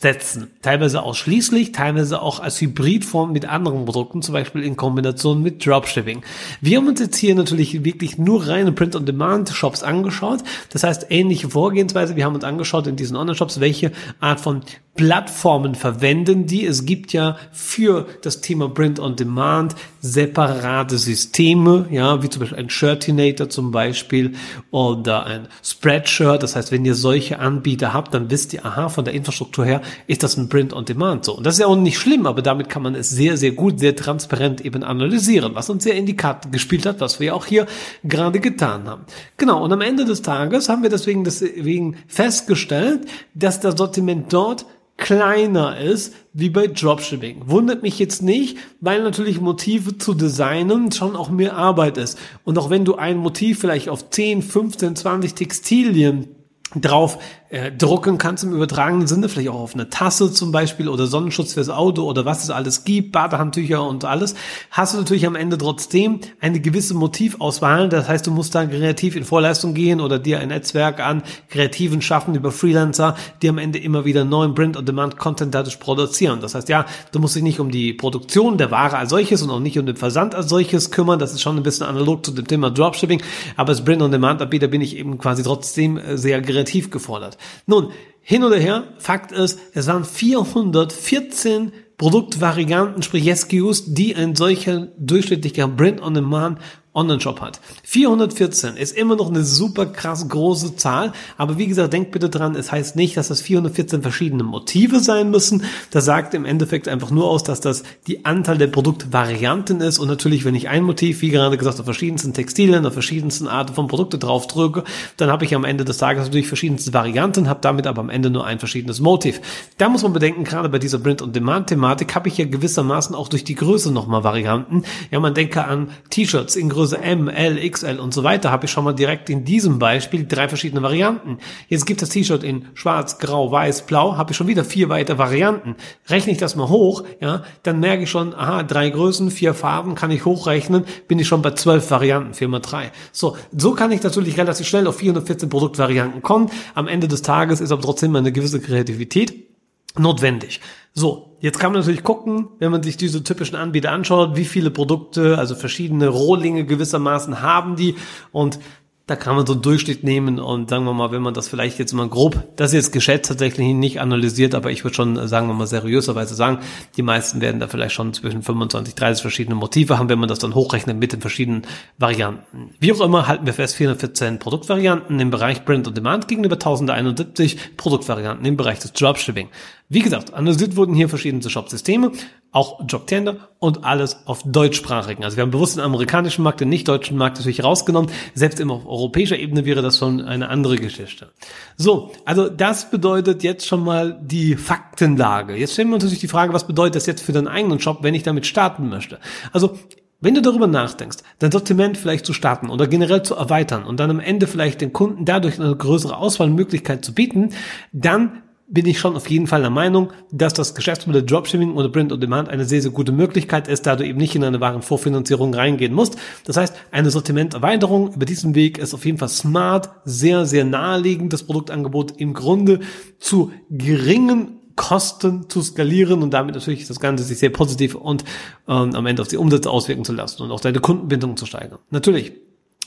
setzen. 0.00 0.50
Teilweise 0.62 1.02
ausschließlich, 1.02 1.72
teilweise 1.72 2.22
auch 2.22 2.40
als 2.40 2.60
Hybridform 2.60 3.32
mit 3.32 3.44
anderen 3.46 3.84
Produkten, 3.84 4.22
zum 4.22 4.32
Beispiel 4.32 4.62
in 4.62 4.76
Kombination 4.76 5.42
mit 5.42 5.64
Dropshipping. 5.64 6.22
Wir 6.60 6.78
haben 6.78 6.88
uns 6.88 7.00
jetzt 7.00 7.16
hier 7.16 7.34
natürlich 7.34 7.84
wirklich 7.84 8.16
nur 8.16 8.48
reine 8.48 8.72
Print-on-Demand-Shops 8.72 9.82
angeschaut. 9.82 10.40
Das 10.70 10.82
heißt, 10.82 11.06
ähnliche 11.10 11.50
Vorgehensweise. 11.50 12.16
Wir 12.16 12.24
haben 12.24 12.34
uns 12.34 12.44
angeschaut 12.44 12.86
in 12.86 12.96
diesen 12.96 13.16
Online-Shops, 13.16 13.60
welche 13.60 13.92
Art 14.18 14.40
von 14.40 14.62
Plattformen 14.94 15.74
verwenden 15.74 16.46
die. 16.46 16.66
Es 16.66 16.84
gibt 16.84 17.12
ja 17.12 17.36
für 17.50 18.06
das 18.22 18.42
Thema 18.42 18.68
Print 18.68 18.98
on 18.98 19.16
Demand 19.16 19.74
separate 20.00 20.98
Systeme, 20.98 21.86
ja, 21.90 22.22
wie 22.22 22.28
zum 22.28 22.40
Beispiel 22.40 22.58
ein 22.58 22.68
Shirtinator 22.68 23.48
zum 23.48 23.70
Beispiel 23.70 24.34
oder 24.70 25.24
ein 25.24 25.48
Spreadshirt. 25.62 26.42
Das 26.42 26.56
heißt, 26.56 26.72
wenn 26.72 26.84
ihr 26.84 26.94
solche 26.94 27.38
Anbieter 27.38 27.94
habt, 27.94 28.12
dann 28.12 28.30
wisst 28.30 28.52
ihr, 28.52 28.66
aha, 28.66 28.90
von 28.90 29.04
der 29.04 29.14
Infrastruktur 29.14 29.64
her 29.64 29.81
ist 30.06 30.22
das 30.22 30.36
ein 30.36 30.48
Print 30.48 30.72
on 30.72 30.84
Demand 30.84 31.24
so. 31.24 31.36
Und 31.36 31.44
das 31.44 31.54
ist 31.54 31.60
ja 31.60 31.66
auch 31.66 31.76
nicht 31.76 31.98
schlimm, 31.98 32.26
aber 32.26 32.42
damit 32.42 32.68
kann 32.68 32.82
man 32.82 32.94
es 32.94 33.10
sehr, 33.10 33.36
sehr 33.36 33.52
gut, 33.52 33.80
sehr 33.80 33.96
transparent 33.96 34.60
eben 34.64 34.82
analysieren, 34.82 35.54
was 35.54 35.70
uns 35.70 35.84
sehr 35.84 35.94
in 35.94 36.06
die 36.06 36.16
Karten 36.16 36.50
gespielt 36.50 36.86
hat, 36.86 37.00
was 37.00 37.20
wir 37.20 37.28
ja 37.28 37.34
auch 37.34 37.46
hier 37.46 37.66
gerade 38.04 38.40
getan 38.40 38.88
haben. 38.88 39.04
Genau. 39.36 39.62
Und 39.64 39.72
am 39.72 39.80
Ende 39.80 40.04
des 40.04 40.22
Tages 40.22 40.68
haben 40.68 40.82
wir 40.82 40.90
deswegen, 40.90 41.24
deswegen 41.24 41.96
festgestellt, 42.06 43.06
dass 43.34 43.60
das 43.60 43.76
Sortiment 43.76 44.32
dort 44.32 44.66
kleiner 45.02 45.78
ist 45.78 46.14
wie 46.32 46.48
bei 46.48 46.68
Dropshipping. 46.68 47.42
Wundert 47.46 47.82
mich 47.82 47.98
jetzt 47.98 48.22
nicht, 48.22 48.56
weil 48.80 49.02
natürlich 49.02 49.40
Motive 49.40 49.98
zu 49.98 50.14
designen 50.14 50.92
schon 50.92 51.16
auch 51.16 51.28
mehr 51.30 51.56
Arbeit 51.56 51.98
ist. 51.98 52.18
Und 52.44 52.56
auch 52.58 52.70
wenn 52.70 52.84
du 52.84 52.94
ein 52.94 53.16
Motiv 53.16 53.58
vielleicht 53.58 53.88
auf 53.88 54.10
10, 54.10 54.42
15, 54.42 54.96
20 54.96 55.34
Textilien 55.34 56.28
drauf 56.76 57.18
äh, 57.52 57.70
drucken 57.70 58.16
kannst 58.16 58.44
im 58.44 58.52
übertragenen 58.54 59.06
Sinne, 59.06 59.28
vielleicht 59.28 59.50
auch 59.50 59.60
auf 59.60 59.74
eine 59.74 59.90
Tasse 59.90 60.32
zum 60.32 60.52
Beispiel 60.52 60.88
oder 60.88 61.06
Sonnenschutz 61.06 61.52
fürs 61.52 61.68
Auto 61.68 62.04
oder 62.04 62.24
was 62.24 62.42
es 62.42 62.48
alles 62.48 62.84
gibt, 62.84 63.12
Badehandtücher 63.12 63.86
und 63.86 64.06
alles, 64.06 64.34
hast 64.70 64.94
du 64.94 64.98
natürlich 64.98 65.26
am 65.26 65.36
Ende 65.36 65.58
trotzdem 65.58 66.20
eine 66.40 66.60
gewisse 66.60 66.94
Motivauswahl. 66.94 67.90
Das 67.90 68.08
heißt, 68.08 68.26
du 68.26 68.30
musst 68.30 68.54
da 68.54 68.64
kreativ 68.64 69.16
in 69.16 69.24
Vorleistung 69.24 69.74
gehen 69.74 70.00
oder 70.00 70.18
dir 70.18 70.40
ein 70.40 70.48
Netzwerk 70.48 71.00
an 71.00 71.22
Kreativen 71.50 72.00
schaffen 72.00 72.34
über 72.34 72.52
Freelancer, 72.52 73.16
die 73.42 73.50
am 73.50 73.58
Ende 73.58 73.78
immer 73.78 74.06
wieder 74.06 74.24
neuen 74.24 74.54
Print-on-Demand-Content 74.54 75.54
dadurch 75.54 75.78
produzieren. 75.78 76.40
Das 76.40 76.54
heißt, 76.54 76.70
ja, 76.70 76.86
du 77.12 77.18
musst 77.18 77.36
dich 77.36 77.42
nicht 77.42 77.60
um 77.60 77.70
die 77.70 77.92
Produktion 77.92 78.56
der 78.56 78.70
Ware 78.70 78.96
als 78.96 79.10
solches 79.10 79.42
und 79.42 79.50
auch 79.50 79.60
nicht 79.60 79.78
um 79.78 79.84
den 79.84 79.96
Versand 79.96 80.34
als 80.34 80.48
solches 80.48 80.90
kümmern. 80.90 81.18
Das 81.18 81.34
ist 81.34 81.42
schon 81.42 81.58
ein 81.58 81.62
bisschen 81.62 81.86
analog 81.86 82.24
zu 82.24 82.32
dem 82.32 82.46
Thema 82.46 82.70
Dropshipping. 82.70 83.22
Aber 83.56 83.68
als 83.68 83.84
Print-on-Demand-Anbieter 83.84 84.68
bin 84.68 84.80
ich 84.80 84.96
eben 84.96 85.18
quasi 85.18 85.42
trotzdem 85.42 85.98
äh, 85.98 86.16
sehr 86.16 86.40
kreativ 86.40 86.90
gefordert. 86.90 87.36
Nun, 87.66 87.92
hin 88.20 88.44
oder 88.44 88.56
her, 88.56 88.94
Fakt 88.98 89.32
ist, 89.32 89.58
es 89.74 89.86
waren 89.86 90.04
414 90.04 91.72
Produktvarianten, 91.98 93.02
sprich 93.02 93.32
SKUs, 93.34 93.94
die 93.94 94.14
ein 94.16 94.34
solcher 94.34 94.88
durchschnittlicher 94.98 95.68
Brand-on-Demand 95.68 96.58
Online-Shop 96.94 97.40
hat. 97.40 97.60
414 97.84 98.76
ist 98.76 98.94
immer 98.94 99.16
noch 99.16 99.30
eine 99.30 99.44
super 99.44 99.86
krass 99.86 100.28
große 100.28 100.76
Zahl, 100.76 101.12
aber 101.38 101.56
wie 101.56 101.66
gesagt, 101.66 101.94
denkt 101.94 102.10
bitte 102.10 102.28
dran, 102.28 102.54
es 102.54 102.70
heißt 102.70 102.96
nicht, 102.96 103.16
dass 103.16 103.28
das 103.28 103.40
414 103.40 104.02
verschiedene 104.02 104.42
Motive 104.42 105.00
sein 105.00 105.30
müssen. 105.30 105.64
Das 105.90 106.04
sagt 106.04 106.34
im 106.34 106.44
Endeffekt 106.44 106.88
einfach 106.88 107.10
nur 107.10 107.30
aus, 107.30 107.44
dass 107.44 107.60
das 107.60 107.82
die 108.06 108.26
Anzahl 108.26 108.58
der 108.58 108.66
Produktvarianten 108.66 109.80
ist 109.80 109.98
und 109.98 110.08
natürlich, 110.08 110.44
wenn 110.44 110.54
ich 110.54 110.68
ein 110.68 110.82
Motiv, 110.82 111.22
wie 111.22 111.30
gerade 111.30 111.56
gesagt, 111.56 111.78
auf 111.78 111.86
verschiedensten 111.86 112.34
Textilien, 112.34 112.84
auf 112.84 112.92
verschiedensten 112.92 113.48
Arten 113.48 113.72
von 113.72 113.88
Produkte 113.88 114.18
drauf 114.18 114.46
drücke, 114.46 114.84
dann 115.16 115.30
habe 115.30 115.46
ich 115.46 115.54
am 115.54 115.64
Ende 115.64 115.86
des 115.86 115.96
Tages 115.96 116.24
natürlich 116.26 116.48
verschiedenste 116.48 116.92
Varianten, 116.92 117.48
habe 117.48 117.60
damit 117.62 117.86
aber 117.86 118.02
am 118.02 118.10
Ende 118.10 118.28
nur 118.28 118.44
ein 118.44 118.58
verschiedenes 118.58 119.00
Motiv. 119.00 119.40
Da 119.78 119.88
muss 119.88 120.02
man 120.02 120.12
bedenken, 120.12 120.44
gerade 120.44 120.68
bei 120.68 120.78
dieser 120.78 120.98
Print- 120.98 121.22
und 121.22 121.34
Demand-Thematik 121.34 122.14
habe 122.14 122.28
ich 122.28 122.36
ja 122.36 122.44
gewissermaßen 122.44 123.16
auch 123.16 123.28
durch 123.28 123.44
die 123.44 123.54
Größe 123.54 123.90
nochmal 123.90 124.24
Varianten. 124.24 124.84
Ja, 125.10 125.20
man 125.20 125.32
denke 125.32 125.64
an 125.64 125.88
T-Shirts 126.10 126.54
in 126.54 126.68
Größe 126.68 126.81
Größe 126.82 127.00
M, 127.00 127.28
L, 127.28 127.70
XL 127.70 128.00
und 128.00 128.12
so 128.12 128.24
weiter, 128.24 128.50
habe 128.50 128.64
ich 128.64 128.72
schon 128.72 128.82
mal 128.82 128.92
direkt 128.92 129.30
in 129.30 129.44
diesem 129.44 129.78
Beispiel 129.78 130.26
drei 130.26 130.48
verschiedene 130.48 130.82
Varianten. 130.82 131.38
Jetzt 131.68 131.86
gibt 131.86 132.02
das 132.02 132.08
T-Shirt 132.08 132.42
in 132.42 132.66
schwarz, 132.74 133.20
grau, 133.20 133.52
weiß, 133.52 133.86
blau, 133.86 134.16
habe 134.16 134.32
ich 134.32 134.36
schon 134.36 134.48
wieder 134.48 134.64
vier 134.64 134.88
weitere 134.88 135.16
Varianten. 135.16 135.76
Rechne 136.08 136.32
ich 136.32 136.38
das 136.38 136.56
mal 136.56 136.68
hoch, 136.68 137.04
ja, 137.20 137.44
dann 137.62 137.78
merke 137.78 138.02
ich 138.02 138.10
schon, 138.10 138.34
aha, 138.34 138.64
drei 138.64 138.90
Größen, 138.90 139.30
vier 139.30 139.54
Farben, 139.54 139.94
kann 139.94 140.10
ich 140.10 140.24
hochrechnen, 140.24 140.84
bin 141.06 141.20
ich 141.20 141.28
schon 141.28 141.40
bei 141.40 141.52
zwölf 141.52 141.88
Varianten, 141.88 142.34
vier 142.34 142.48
mal 142.48 142.58
drei. 142.58 142.90
So, 143.12 143.36
so 143.56 143.74
kann 143.74 143.92
ich 143.92 144.02
natürlich 144.02 144.36
relativ 144.36 144.66
schnell 144.66 144.88
auf 144.88 144.96
414 144.96 145.48
Produktvarianten 145.48 146.20
kommen. 146.20 146.50
Am 146.74 146.88
Ende 146.88 147.06
des 147.06 147.22
Tages 147.22 147.60
ist 147.60 147.70
aber 147.70 147.82
trotzdem 147.82 148.16
eine 148.16 148.32
gewisse 148.32 148.58
Kreativität 148.58 149.51
notwendig. 149.98 150.60
So, 150.94 151.36
jetzt 151.40 151.58
kann 151.58 151.72
man 151.72 151.80
natürlich 151.80 152.02
gucken, 152.02 152.48
wenn 152.58 152.70
man 152.70 152.82
sich 152.82 152.96
diese 152.96 153.24
typischen 153.24 153.56
Anbieter 153.56 153.92
anschaut, 153.92 154.36
wie 154.36 154.44
viele 154.44 154.70
Produkte, 154.70 155.38
also 155.38 155.54
verschiedene 155.54 156.08
Rohlinge 156.08 156.66
gewissermaßen 156.66 157.40
haben 157.40 157.76
die 157.76 157.96
und 158.30 158.58
da 159.06 159.16
kann 159.16 159.34
man 159.34 159.44
so 159.46 159.54
einen 159.54 159.62
Durchschnitt 159.62 160.04
nehmen 160.04 160.38
und 160.38 160.70
sagen 160.70 160.84
wir 160.84 160.92
mal, 160.92 161.10
wenn 161.10 161.22
man 161.22 161.34
das 161.34 161.48
vielleicht 161.48 161.78
jetzt 161.80 161.92
mal 161.92 162.08
grob, 162.08 162.44
das 162.56 162.70
ist 162.70 162.74
jetzt 162.74 162.92
geschätzt 162.92 163.28
tatsächlich 163.28 163.74
nicht 163.74 164.00
analysiert, 164.00 164.54
aber 164.54 164.70
ich 164.70 164.84
würde 164.84 164.94
schon, 164.94 165.26
sagen 165.26 165.48
wir 165.48 165.54
mal, 165.54 165.66
seriöserweise 165.66 166.36
sagen, 166.36 166.60
die 166.96 167.02
meisten 167.02 167.40
werden 167.40 167.60
da 167.60 167.66
vielleicht 167.66 167.94
schon 167.94 168.14
zwischen 168.14 168.42
25, 168.42 168.94
30 168.94 169.20
verschiedene 169.20 169.56
Motive 169.56 169.98
haben, 169.98 170.08
wenn 170.08 170.20
man 170.20 170.28
das 170.28 170.38
dann 170.38 170.54
hochrechnet 170.54 170.98
mit 170.98 171.12
den 171.12 171.20
verschiedenen 171.20 171.62
Varianten. 171.98 172.74
Wie 172.78 172.92
auch 172.92 173.00
immer, 173.00 173.26
halten 173.26 173.44
wir 173.44 173.54
fest, 173.54 173.74
414 173.74 174.38
Produktvarianten 174.38 175.18
im 175.18 175.30
Bereich 175.30 175.64
Print 175.64 175.88
und 175.88 175.96
Demand 175.96 176.28
gegenüber 176.28 176.54
1071 176.54 177.76
Produktvarianten 177.76 178.46
im 178.46 178.56
Bereich 178.56 178.78
des 178.78 178.92
Dropshipping. 178.92 179.48
Wie 179.88 180.00
gesagt, 180.00 180.32
analysiert 180.32 180.76
wurden 180.76 180.94
hier 180.94 181.08
verschiedene 181.08 181.48
Shop-Systeme, 181.50 182.12
auch 182.52 182.80
Jobtender 182.86 183.48
und 183.58 183.84
alles 183.84 184.26
auf 184.26 184.42
deutschsprachigen. 184.44 185.24
Also 185.24 185.38
wir 185.38 185.42
haben 185.42 185.50
bewusst 185.50 185.76
den 185.76 185.82
amerikanischen 185.82 186.42
Markt, 186.42 186.60
den 186.60 186.68
nicht 186.68 186.86
deutschen 186.86 187.16
Markt 187.16 187.38
natürlich 187.38 187.64
rausgenommen. 187.64 188.10
Selbst 188.34 188.60
immer 188.60 188.74
auf 188.74 188.86
europäischer 188.86 189.38
Ebene 189.38 189.64
wäre 189.64 189.80
das 189.80 189.98
schon 189.98 190.20
eine 190.20 190.50
andere 190.50 190.76
Geschichte. 190.76 191.30
So, 191.78 192.12
also 192.26 192.50
das 192.50 192.90
bedeutet 192.90 193.42
jetzt 193.42 193.66
schon 193.66 193.82
mal 193.82 194.20
die 194.22 194.56
Faktenlage. 194.56 195.56
Jetzt 195.56 195.72
stellen 195.72 195.88
wir 195.88 195.94
uns 195.94 196.04
natürlich 196.04 196.20
die 196.20 196.28
Frage, 196.28 196.52
was 196.52 196.66
bedeutet 196.66 196.96
das 196.96 197.06
jetzt 197.06 197.22
für 197.22 197.32
deinen 197.32 197.48
eigenen 197.48 197.80
Shop, 197.80 198.02
wenn 198.02 198.14
ich 198.14 198.22
damit 198.22 198.44
starten 198.44 198.90
möchte? 198.90 199.18
Also 199.52 199.78
wenn 200.20 200.34
du 200.34 200.42
darüber 200.42 200.66
nachdenkst, 200.66 201.18
dein 201.38 201.50
Sortiment 201.50 201.96
vielleicht 201.96 202.26
zu 202.26 202.34
starten 202.34 202.68
oder 202.68 202.86
generell 202.86 203.22
zu 203.22 203.34
erweitern 203.34 203.82
und 203.84 203.98
dann 203.98 204.10
am 204.10 204.20
Ende 204.20 204.46
vielleicht 204.46 204.82
den 204.82 204.92
Kunden 204.92 205.24
dadurch 205.24 205.58
eine 205.58 205.74
größere 205.74 206.16
Auswahlmöglichkeit 206.16 207.04
zu 207.04 207.14
bieten, 207.14 207.54
dann 207.92 208.42
bin 208.68 208.86
ich 208.86 208.98
schon 208.98 209.16
auf 209.16 209.28
jeden 209.28 209.46
Fall 209.46 209.60
der 209.60 209.70
Meinung, 209.70 210.12
dass 210.30 210.54
das 210.54 210.74
Geschäftsmodell 210.74 211.22
Dropshipping 211.22 211.74
oder 211.74 211.88
Print 211.88 212.12
on 212.12 212.20
Demand 212.20 212.48
eine 212.48 212.64
sehr, 212.64 212.80
sehr 212.80 212.90
gute 212.90 213.12
Möglichkeit 213.12 213.68
ist, 213.68 213.86
da 213.86 213.96
du 213.96 214.04
eben 214.04 214.18
nicht 214.18 214.34
in 214.34 214.44
eine 214.44 214.60
Warenvorfinanzierung 214.60 215.54
reingehen 215.54 215.92
musst. 215.92 216.16
Das 216.44 216.56
heißt, 216.56 216.74
eine 216.90 217.10
Sortimenterweiterung 217.10 218.14
über 218.14 218.24
diesen 218.24 218.54
Weg 218.54 218.78
ist 218.78 218.94
auf 218.94 219.04
jeden 219.04 219.18
Fall 219.18 219.28
smart, 219.28 219.90
sehr, 220.04 220.46
sehr 220.46 220.64
naheliegend, 220.64 221.32
das 221.32 221.42
Produktangebot 221.42 222.14
im 222.18 222.34
Grunde 222.34 222.80
zu 223.18 223.52
geringen 223.68 224.58
Kosten 224.74 225.48
zu 225.50 225.60
skalieren 225.60 226.22
und 226.22 226.32
damit 226.32 226.54
natürlich 226.54 226.86
das 226.86 226.98
Ganze 226.98 227.24
sich 227.24 227.38
sehr 227.38 227.50
positiv 227.50 227.94
und 227.94 228.24
ähm, 228.66 228.94
am 228.94 229.06
Ende 229.06 229.22
auf 229.22 229.28
die 229.28 229.36
Umsätze 229.36 229.70
auswirken 229.70 230.04
zu 230.04 230.12
lassen 230.12 230.42
und 230.42 230.50
auch 230.50 230.60
deine 230.60 230.80
Kundenbindung 230.80 231.36
zu 231.36 231.46
steigern. 231.46 231.78
Natürlich, 231.90 232.32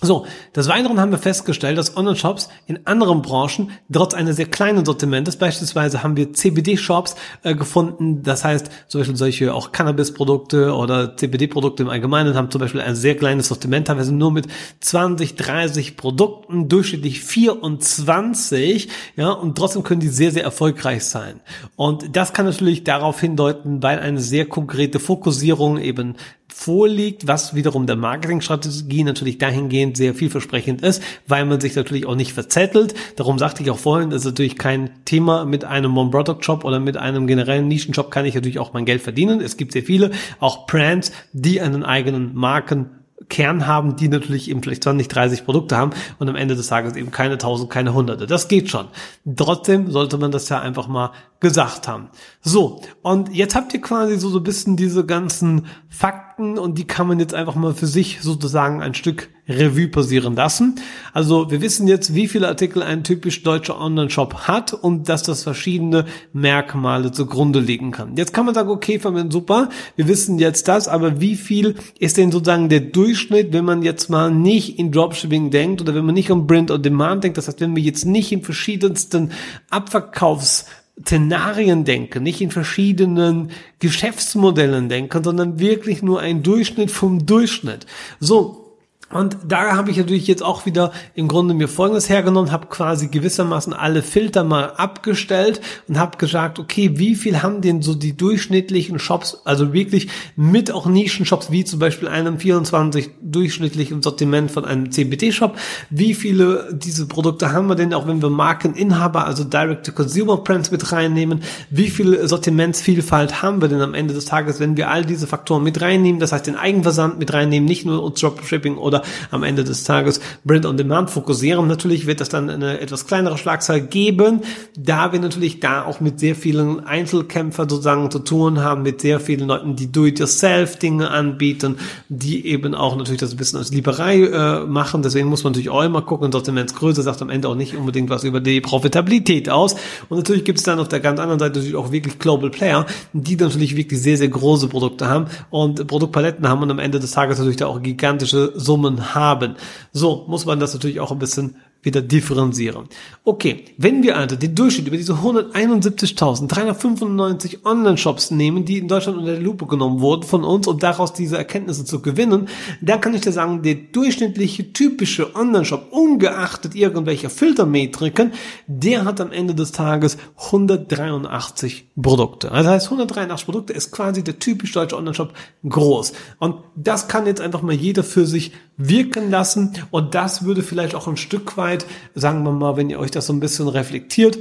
so, 0.02 0.26
des 0.54 0.68
Weiteren 0.68 1.00
haben 1.00 1.12
wir 1.12 1.18
festgestellt, 1.18 1.78
dass 1.78 1.96
Online-Shops 1.96 2.50
in 2.68 2.86
anderen 2.86 3.22
Branchen 3.22 3.72
trotz 3.92 4.14
eines 4.14 4.36
sehr 4.36 4.46
kleinen 4.46 4.86
Sortimentes, 4.86 5.38
beispielsweise 5.38 6.04
haben 6.04 6.18
wir 6.18 6.34
CBD-Shops 6.34 7.16
äh, 7.44 7.56
gefunden, 7.56 8.22
das 8.22 8.44
heißt 8.44 8.70
zum 8.90 9.00
Beispiel 9.02 9.16
solche 9.16 9.54
auch 9.54 9.72
Cannabis-Produkte 9.72 10.76
oder 10.76 11.16
CBD-Produkte 11.16 11.84
im 11.84 11.90
Allgemeinen 11.90 12.36
haben 12.36 12.52
zum 12.52 12.60
Beispiel 12.60 12.82
ein 12.82 12.96
sehr 12.96 13.16
kleines 13.16 13.48
Sortiment, 13.48 13.88
teilweise 13.88 14.14
nur 14.14 14.32
mit 14.32 14.48
20, 14.82 15.36
30 15.36 15.96
Produkten, 15.96 16.68
durchschnittlich 16.68 17.22
24, 17.22 18.90
ja, 19.16 19.32
und 19.32 19.58
trotzdem 19.58 19.84
können 19.84 20.02
die 20.02 20.10
sehr, 20.10 20.32
sehr 20.32 20.44
erfolgreich 20.44 21.06
sein. 21.06 21.40
Und 21.78 22.18
das 22.18 22.34
kann 22.34 22.46
natürlich 22.46 22.84
darauf 22.84 23.22
hindeuten, 23.22 23.82
weil 23.82 24.00
eine 24.00 24.20
sehr 24.20 24.46
konkrete 24.46 25.00
Fokussierung 25.00 25.78
eben 25.78 26.16
vorliegt, 26.58 27.28
was 27.28 27.54
wiederum 27.54 27.86
der 27.86 27.98
Marketingstrategie 27.98 29.04
natürlich 29.04 29.38
dahingehend 29.38 29.98
sehr 29.98 30.16
vielversprechend 30.16 30.82
ist, 30.82 31.04
weil 31.28 31.46
man 31.46 31.60
sich 31.60 31.76
natürlich 31.76 32.06
auch 32.06 32.16
nicht 32.16 32.32
verzettelt. 32.32 32.96
Darum 33.18 33.38
sagte 33.38 33.62
ich 33.62 33.70
auch 33.72 33.78
vorhin, 33.78 34.10
das 34.10 34.22
ist 34.22 34.26
natürlich 34.26 34.58
kein 34.58 34.90
Thema 35.04 35.44
mit 35.44 35.66
einem 35.66 35.98
One-Product-Shop 35.98 36.64
oder 36.64 36.80
mit 36.80 36.96
einem 36.96 37.28
generellen 37.28 37.68
Nischenshop 37.68 38.10
kann 38.10 38.26
ich 38.26 38.36
natürlich 38.36 38.58
auch 38.58 38.72
mein 38.72 38.86
Geld 38.86 39.02
verdienen. 39.02 39.42
Es 39.42 39.58
gibt 39.58 39.74
sehr 39.74 39.84
viele, 39.84 40.12
auch 40.40 40.66
Brands, 40.66 41.12
die 41.34 41.60
einen 41.60 41.84
eigenen 41.84 42.34
Marken 42.34 42.90
Kern 43.28 43.68
haben, 43.68 43.98
die 43.98 44.08
natürlich 44.08 44.50
eben 44.50 44.64
vielleicht 44.64 44.84
20, 44.84 45.08
30 45.08 45.46
Produkte 45.46 45.76
haben 45.76 45.92
und 46.20 46.30
am 46.30 46.36
Ende 46.36 46.56
des 46.56 46.68
Tages 46.68 46.96
eben 46.96 47.12
keine 47.12 47.34
1000, 47.34 47.70
keine 47.70 47.94
Hunderte. 47.94 48.28
Das 48.28 48.48
geht 48.48 48.70
schon. 48.70 48.88
Trotzdem 49.36 49.92
sollte 49.92 50.18
man 50.18 50.32
das 50.32 50.48
ja 50.50 50.62
einfach 50.62 50.88
mal 50.88 51.12
gesagt 51.40 51.88
haben. 51.88 52.10
So, 52.42 52.82
und 53.02 53.34
jetzt 53.34 53.56
habt 53.56 53.74
ihr 53.74 53.82
quasi 53.82 54.18
so, 54.18 54.30
so 54.30 54.40
ein 54.40 54.44
bisschen 54.44 54.78
diese 54.78 55.06
ganzen 55.06 55.66
Fakten 55.90 56.25
und 56.38 56.78
die 56.78 56.86
kann 56.86 57.08
man 57.08 57.20
jetzt 57.20 57.34
einfach 57.34 57.56
mal 57.56 57.74
für 57.74 57.88
sich 57.88 58.20
sozusagen 58.22 58.82
ein 58.82 58.94
Stück 58.94 59.30
Revue 59.48 59.88
passieren 59.88 60.36
lassen. 60.36 60.76
Also 61.14 61.52
wir 61.52 61.62
wissen 61.62 61.88
jetzt, 61.88 62.16
wie 62.16 62.28
viele 62.28 62.48
Artikel 62.48 62.82
ein 62.82 63.04
typisch 63.04 63.44
deutscher 63.44 63.80
Online-Shop 63.80 64.48
hat 64.48 64.74
und 64.74 65.08
dass 65.08 65.24
das 65.24 65.44
verschiedene 65.44 66.06
Merkmale 66.34 67.12
zugrunde 67.12 67.60
liegen 67.60 67.92
kann. 67.92 68.18
Jetzt 68.18 68.34
kann 68.34 68.46
man 68.46 68.56
sagen, 68.56 68.70
okay, 68.70 69.00
Fabian, 69.00 69.32
super, 69.32 69.70
wir 69.96 70.08
wissen 70.08 70.40
jetzt 70.40 70.68
das, 70.68 70.88
aber 70.88 71.22
wie 71.22 71.36
viel 71.36 71.76
ist 72.00 72.18
denn 72.18 72.32
sozusagen 72.32 72.70
der 72.70 72.82
Durchschnitt, 72.82 73.54
wenn 73.54 73.66
man 73.66 73.84
jetzt 73.84 74.10
mal 74.10 74.32
nicht 74.32 74.80
in 74.80 74.92
Dropshipping 74.92 75.52
denkt 75.52 75.82
oder 75.82 75.94
wenn 75.94 76.06
man 76.06 76.16
nicht 76.16 76.32
um 76.32 76.48
Print 76.48 76.72
on 76.72 76.82
Demand 76.82 77.24
denkt, 77.24 77.38
das 77.38 77.48
heißt, 77.48 77.62
wenn 77.62 77.76
wir 77.76 77.84
jetzt 77.84 78.06
nicht 78.06 78.32
in 78.32 78.42
verschiedensten 78.42 79.32
Abverkaufs 79.70 80.66
Szenarien 81.02 81.84
denken, 81.84 82.24
nicht 82.24 82.42
in 82.42 82.52
verschiedenen 82.52 83.52
Geschäftsmodellen 83.80 84.88
denken, 84.90 85.24
sondern 85.24 85.60
wirklich 85.60 86.02
nur 86.02 86.22
ein 86.22 86.42
Durchschnitt 86.42 86.90
vom 86.90 87.26
Durchschnitt. 87.26 87.86
So, 88.20 88.65
und 89.12 89.38
da 89.48 89.76
habe 89.76 89.92
ich 89.92 89.98
natürlich 89.98 90.26
jetzt 90.26 90.42
auch 90.42 90.66
wieder 90.66 90.92
im 91.14 91.28
Grunde 91.28 91.54
mir 91.54 91.68
Folgendes 91.68 92.10
hergenommen, 92.10 92.52
habe 92.52 92.66
quasi 92.68 93.08
gewissermaßen 93.08 93.72
alle 93.72 94.02
Filter 94.02 94.44
mal 94.44 94.72
abgestellt 94.72 95.62
und 95.88 96.00
habe 96.00 96.18
gesagt, 96.18 96.58
okay, 96.58 96.98
wie 96.98 97.14
viel 97.14 97.44
haben 97.44 97.62
denn 97.62 97.84
so 97.84 97.94
die 97.94 98.18
durchschnittlichen 98.18 98.98
Shops, 98.98 99.42
also 99.46 99.74
wirklich 99.74 100.08
mit 100.36 100.72
auch 100.72 100.88
Nischen-Shops, 100.88 101.52
wie 101.52 101.64
zum 101.64 101.78
Beispiel 101.78 102.08
einem 102.08 102.40
24 102.40 103.12
durchschnittlichen 103.22 104.02
Sortiment 104.02 104.50
von 104.50 104.66
einem 104.66 104.92
CBD-Shop, 104.92 105.56
wie 105.92 106.16
viele 106.16 106.70
diese 106.74 107.08
Produkte 107.08 107.52
haben 107.52 107.68
wir 107.68 107.76
denn, 107.76 107.94
auch 107.94 108.08
wenn 108.08 108.24
wir 108.24 108.32
Markeninhaber, 108.32 109.28
also 109.28 109.44
Direct-to-Consumer-Brands 109.44 110.72
mit 110.72 110.92
reinnehmen, 110.92 111.44
wie 111.70 111.92
viel 111.92 112.28
Sortimentsvielfalt 112.28 113.44
haben 113.44 113.62
wir 113.62 113.68
denn 113.68 113.82
am 113.82 113.94
Ende 113.94 114.16
des 114.16 114.26
Tages, 114.26 114.60
wenn 114.60 114.78
wir 114.78 114.90
all 114.90 115.06
diese 115.06 115.28
Faktoren 115.28 115.62
mit 115.62 115.80
reinnehmen, 115.80 116.20
das 116.20 116.32
heißt 116.32 116.48
den 116.48 116.56
Eigenversand 116.56 117.20
mit 117.20 117.32
reinnehmen, 117.32 117.68
nicht 117.68 117.86
nur 117.86 118.12
Dropshipping 118.12 118.78
oder 118.78 118.95
oder 118.96 119.04
am 119.32 119.44
Ende 119.44 119.64
des 119.64 119.84
Tages 119.84 120.20
Print 120.46 120.66
on 120.66 120.78
Demand 120.78 121.10
fokussieren. 121.10 121.68
Natürlich 121.68 122.08
wird 122.08 122.22
das 122.22 122.30
dann 122.30 122.50
eine 122.50 122.80
etwas 122.80 123.08
kleinere 123.08 123.38
Schlagzahl 123.38 123.82
geben, 123.82 124.42
da 124.78 125.12
wir 125.12 125.20
natürlich 125.20 125.60
da 125.60 125.84
auch 125.84 126.00
mit 126.00 126.20
sehr 126.20 126.36
vielen 126.36 126.86
Einzelkämpfern 126.86 127.70
sozusagen 127.70 128.12
zu 128.12 128.20
tun 128.20 128.62
haben, 128.62 128.84
mit 128.84 129.02
sehr 129.02 129.20
vielen 129.20 129.48
Leuten, 129.48 129.76
die 129.76 129.92
Do-it-yourself-Dinge 129.92 131.10
anbieten, 131.10 131.78
die 132.10 132.46
eben 132.48 132.76
auch 132.76 132.96
natürlich 132.96 133.20
das 133.20 133.32
ein 133.32 133.38
bisschen 133.38 133.60
als 133.60 133.72
Lieberei 133.72 134.22
äh, 134.22 134.66
machen. 134.66 135.02
Deswegen 135.02 135.28
muss 135.28 135.44
man 135.44 135.52
natürlich 135.52 135.70
auch 135.70 135.84
immer 135.84 136.02
gucken, 136.02 136.32
Sortimentsgröße 136.32 137.02
sagt 137.02 137.22
am 137.22 137.30
Ende 137.30 137.48
auch 137.50 137.56
nicht 137.56 137.76
unbedingt 137.76 138.10
was 138.10 138.24
über 138.24 138.40
die 138.40 138.62
Profitabilität 138.62 139.50
aus. 139.50 139.76
Und 140.10 140.18
natürlich 140.18 140.44
gibt 140.44 140.60
es 140.60 140.64
dann 140.64 140.80
auf 140.80 140.88
der 140.88 141.00
ganz 141.00 141.20
anderen 141.20 141.40
Seite 141.40 141.60
natürlich 141.60 141.76
auch 141.76 141.92
wirklich 141.92 142.20
Global 142.20 142.50
Player, 142.50 142.86
die 143.14 143.36
natürlich 143.36 143.76
wirklich 143.76 144.02
sehr, 144.02 144.18
sehr 144.18 144.28
große 144.28 144.68
Produkte 144.68 145.08
haben 145.08 145.26
und 145.50 145.88
Produktpaletten 145.88 146.48
haben 146.48 146.62
und 146.62 146.72
am 146.72 146.80
Ende 146.80 147.00
des 147.00 147.12
Tages 147.12 147.38
natürlich 147.38 147.58
da 147.58 147.68
auch 147.68 147.82
gigantische 147.82 148.54
Summen 148.56 148.85
Summen 148.86 149.16
haben. 149.16 149.56
So 149.92 150.26
muss 150.28 150.46
man 150.46 150.60
das 150.60 150.74
natürlich 150.74 151.00
auch 151.00 151.12
ein 151.12 151.20
bisschen 151.20 151.58
wieder 151.86 152.02
differenzieren. 152.02 152.90
Okay, 153.24 153.64
wenn 153.78 154.04
wir 154.04 154.18
also 154.18 154.36
den 154.36 154.56
Durchschnitt 154.56 154.88
über 154.88 154.98
diese 154.98 155.14
171.395 155.14 157.64
Online-Shops 157.64 158.32
nehmen, 158.32 158.66
die 158.66 158.80
in 158.80 158.88
Deutschland 158.88 159.20
unter 159.20 159.34
der 159.34 159.42
Lupe 159.42 159.68
genommen 159.68 160.02
wurden 160.02 160.24
von 160.24 160.44
uns, 160.44 160.68
um 160.68 160.80
daraus 160.80 161.14
diese 161.14 161.38
Erkenntnisse 161.38 161.86
zu 161.86 162.02
gewinnen, 162.02 162.48
dann 162.82 163.00
kann 163.00 163.14
ich 163.14 163.22
dir 163.22 163.32
sagen, 163.32 163.62
der 163.62 163.76
durchschnittliche 163.76 164.74
typische 164.74 165.36
Online-Shop, 165.36 165.90
ungeachtet 165.92 166.74
irgendwelcher 166.76 167.30
Filtermetriken, 167.30 168.34
der 168.68 169.06
hat 169.06 169.22
am 169.22 169.32
Ende 169.32 169.56
des 169.56 169.72
Tages 169.72 170.18
183 170.48 171.92
Produkte. 172.02 172.52
Also 172.52 172.66
das 172.66 172.74
heißt, 172.74 172.88
183 172.88 173.46
Produkte 173.46 173.72
ist 173.74 173.92
quasi 173.92 174.24
der 174.24 174.40
typisch 174.40 174.72
deutsche 174.72 174.98
Online-Shop 174.98 175.32
groß. 175.68 176.14
Und 176.40 176.56
das 176.76 177.08
kann 177.08 177.28
jetzt 177.28 177.42
einfach 177.42 177.62
mal 177.62 177.76
jeder 177.76 178.04
für 178.04 178.26
sich 178.26 178.54
wirken 178.78 179.32
lassen 179.32 179.74
und 179.92 180.16
das 180.16 180.44
würde 180.44 180.62
vielleicht 180.62 180.96
auch 180.96 181.08
ein 181.08 181.18
Stück 181.18 181.58
weit 181.58 181.75
Arbeit, 181.76 181.86
sagen 182.14 182.44
wir 182.44 182.52
mal, 182.52 182.78
wenn 182.78 182.90
ihr 182.90 183.00
euch 183.00 183.12
das 183.12 183.28
so 183.28 183.34
ein 183.34 183.40
bisschen 183.40 183.68
reflektiert, 183.68 184.38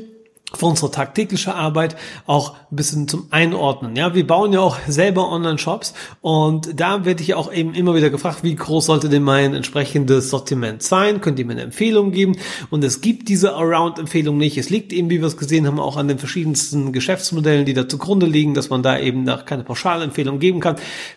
für 0.53 0.67
unsere 0.67 0.91
tagtägliche 0.91 1.55
Arbeit 1.55 1.97
auch 2.27 2.55
ein 2.71 2.77
bisschen 2.77 3.09
zum 3.09 3.27
Einordnen. 3.31 3.97
Ja, 3.97 4.15
wir 4.15 4.27
bauen 4.27 4.53
ja 4.53 4.61
auch 4.61 4.79
selber 4.87 5.31
Online-Shops 5.31 5.95
und 6.21 6.79
da 6.79 7.05
werde 7.05 7.23
ich 7.23 7.35
auch 7.35 7.53
eben 7.53 7.75
immer 7.75 7.95
wieder 7.95 8.11
gefragt, 8.11 8.43
wie 8.43 8.55
groß 8.55 8.87
sollte 8.87 9.09
denn 9.09 9.23
mein 9.23 9.55
entsprechendes 9.55 10.31
Sortiment 10.31 10.83
sein? 10.83 11.21
Könnt 11.21 11.39
ihr 11.39 11.47
mir 11.47 11.53
eine 11.53 11.63
Empfehlung 11.63 12.13
geben? 12.13 12.37
Und 12.71 12.85
es 12.85 13.01
gibt 13.01 13.29
diese 13.29 13.55
Around-Empfehlung 13.55 14.37
nicht. 14.37 14.59
Es 14.59 14.71
liegt 14.71 14.93
eben, 14.93 15.11
wie 15.11 15.21
wir 15.21 15.27
es 15.27 15.37
gesehen 15.37 15.67
haben, 15.67 15.81
auch 15.81 15.97
an 15.97 16.09
den 16.09 16.19
verschiedensten 16.19 16.93
Geschäftsmodellen, 16.93 17.65
die 17.65 17.75
da 17.75 17.89
zugrunde 17.89 18.27
liegen, 18.27 18.55
dass 18.55 18.71
man 18.71 18.83
da 18.83 18.99
eben 18.99 19.25
nach 19.25 19.47
keine 19.47 19.65
Pauschalempfehlung 19.65 20.39
geben 20.39 20.61
kann. 20.61 20.77